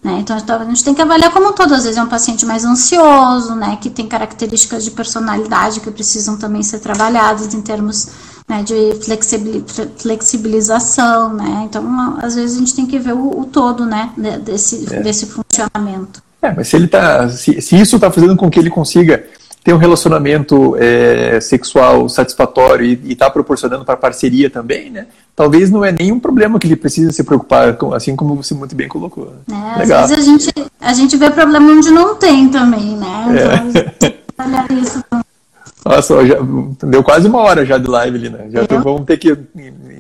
[0.02, 0.18] Né?
[0.18, 3.54] Então a gente tem que avaliar como todo, às vezes é um paciente mais ansioso,
[3.54, 8.08] né, que tem características de personalidade que precisam também ser trabalhadas em termos
[8.48, 8.74] né, de
[9.96, 11.62] flexibilização, né?
[11.64, 14.10] Então às vezes a gente tem que ver o, o todo, né,
[14.44, 15.00] desse, é.
[15.02, 16.20] desse funcionamento.
[16.42, 19.24] É, mas se ele tá, se, se isso está fazendo com que ele consiga
[19.64, 25.06] ter um relacionamento é, sexual satisfatório e está proporcionando para parceria também, né?
[25.36, 28.74] Talvez não é nenhum problema que ele precisa se preocupar, com, assim como você muito
[28.74, 29.32] bem colocou.
[29.46, 29.74] Né?
[29.76, 30.04] É, Legal.
[30.04, 33.26] Às vezes a gente, a gente vê problema onde não tem também, né?
[33.30, 34.74] Então, é.
[34.74, 35.02] isso.
[35.84, 36.36] Nossa, já,
[36.84, 38.46] deu quase uma hora já de live ali, né?
[38.50, 39.36] Já tô, vamos ter que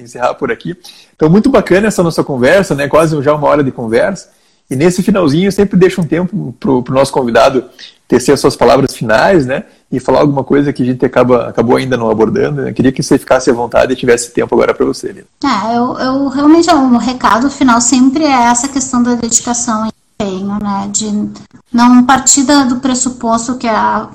[0.00, 0.76] encerrar por aqui.
[1.14, 2.88] Então, muito bacana essa nossa conversa, né?
[2.88, 4.30] Quase já uma hora de conversa.
[4.70, 7.64] E nesse finalzinho eu sempre deixo um tempo para o nosso convidado
[8.12, 9.64] tecer as suas palavras finais, né?
[9.90, 12.60] E falar alguma coisa que a gente acaba, acabou ainda não abordando.
[12.60, 12.72] Né?
[12.72, 15.12] Queria que você ficasse à vontade e tivesse tempo agora para você.
[15.12, 15.26] Lina.
[15.42, 19.92] É, eu, eu realmente, o recado final sempre é essa questão da dedicação e
[20.22, 20.90] empenho, né?
[20.92, 21.30] De
[21.72, 24.10] não partir do pressuposto que a,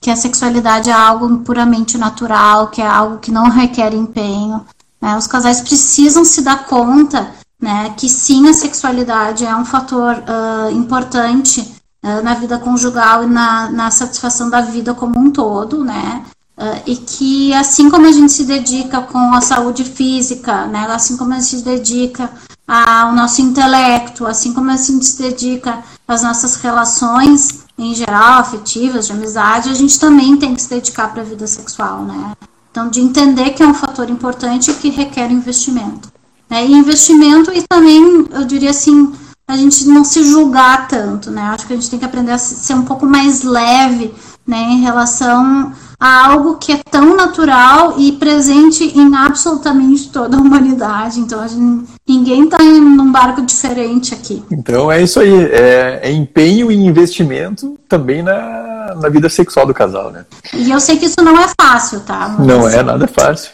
[0.00, 4.64] que a sexualidade é algo puramente natural, que é algo que não requer empenho.
[5.02, 5.16] Né?
[5.16, 10.70] Os casais precisam se dar conta né, que sim, a sexualidade é um fator uh,
[10.70, 16.24] importante na vida conjugal e na, na satisfação da vida como um todo, né?
[16.56, 21.16] Uh, e que assim como a gente se dedica com a saúde física, né, assim
[21.16, 22.30] como a gente se dedica
[22.68, 29.06] ao nosso intelecto, assim como a gente se dedica às nossas relações em geral, afetivas,
[29.06, 32.34] de amizade, a gente também tem que se dedicar para a vida sexual, né?
[32.70, 36.12] Então, de entender que é um fator importante que requer investimento.
[36.48, 36.66] Né?
[36.66, 39.12] E investimento e também, eu diria assim,
[39.52, 41.42] a gente não se julgar tanto, né?
[41.42, 44.14] Acho que a gente tem que aprender a ser um pouco mais leve,
[44.46, 50.40] né, em relação a algo que é tão natural e presente em absolutamente toda a
[50.40, 51.20] humanidade.
[51.20, 54.42] Então, a gente, ninguém está em um barco diferente aqui.
[54.50, 55.44] Então, é isso aí.
[55.44, 60.24] É, é, empenho e investimento também na, na vida sexual do casal, né?
[60.54, 62.34] E eu sei que isso não é fácil, tá?
[62.38, 63.50] Mas, não é nada fácil.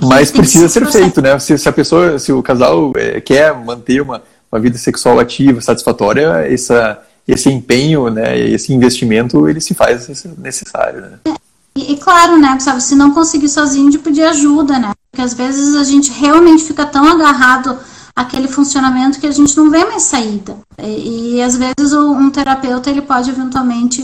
[0.00, 1.36] Mas precisa ser feito, né?
[1.40, 4.22] Se, se, a pessoa, se o casal é, quer manter uma,
[4.52, 11.00] uma vida sexual ativa, satisfatória, essa, esse empenho, né, esse investimento, ele se faz necessário,
[11.00, 11.34] né?
[11.74, 14.92] E, e, claro, né, sabe, se não conseguir sozinho, de pedir ajuda, né?
[15.10, 17.78] Porque às vezes a gente realmente fica tão agarrado
[18.14, 20.54] àquele funcionamento que a gente não vê mais saída.
[20.78, 24.02] E, e às vezes o, um terapeuta ele pode eventualmente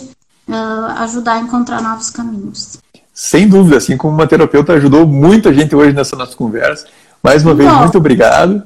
[0.49, 2.79] uh, ajudar a encontrar novos caminhos.
[3.13, 6.87] Sem dúvida, assim como uma terapeuta ajudou muita gente hoje nessa nossa conversa.
[7.23, 8.63] Mais uma vez, muito obrigado.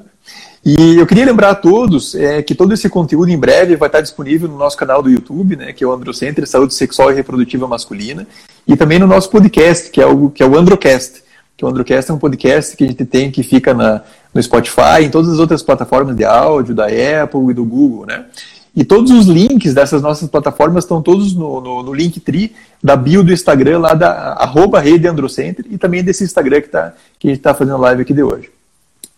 [0.65, 3.99] E eu queria lembrar a todos é, que todo esse conteúdo em breve vai estar
[3.99, 7.67] disponível no nosso canal do YouTube, né, que é o Androcenter Saúde Sexual e Reprodutiva
[7.67, 8.25] Masculina,
[8.65, 11.21] e também no nosso podcast, que é o, que é o Androcast.
[11.57, 14.03] Que o Androcast é um podcast que a gente tem que fica na,
[14.33, 18.25] no Spotify, em todas as outras plataformas de áudio, da Apple e do Google, né?
[18.73, 23.21] E todos os links dessas nossas plataformas estão todos no, no, no Linktree da bio
[23.21, 27.31] do Instagram, lá da arroba rede Androcenter, e também desse Instagram que, tá, que a
[27.31, 28.49] gente está fazendo live aqui de hoje.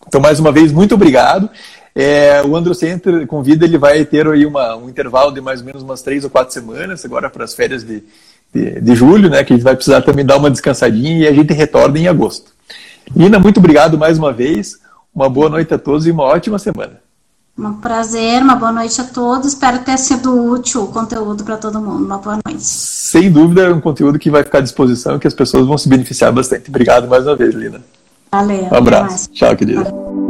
[0.06, 1.50] Então, mais uma vez, muito obrigado.
[1.94, 5.82] É, o Androcenter convida, ele vai ter aí uma, um intervalo de mais ou menos
[5.82, 8.02] umas três ou quatro semanas, agora para as férias de,
[8.52, 11.32] de, de, julho, né, que a gente vai precisar também dar uma descansadinha e a
[11.32, 12.52] gente retorna em agosto.
[13.14, 14.78] Nina, muito obrigado mais uma vez,
[15.14, 17.00] uma boa noite a todos e uma ótima semana.
[17.58, 19.46] Um prazer, uma boa noite a todos.
[19.46, 22.04] Espero ter sido útil o conteúdo para todo mundo.
[22.04, 22.62] Uma boa noite.
[22.62, 25.78] Sem dúvida, é um conteúdo que vai ficar à disposição e que as pessoas vão
[25.78, 26.68] se beneficiar bastante.
[26.68, 27.80] Obrigado mais uma vez, Lina.
[28.30, 28.68] Valeu.
[28.72, 29.30] Um abraço.
[29.30, 29.84] Tchau, querida.
[29.84, 30.25] Valeu.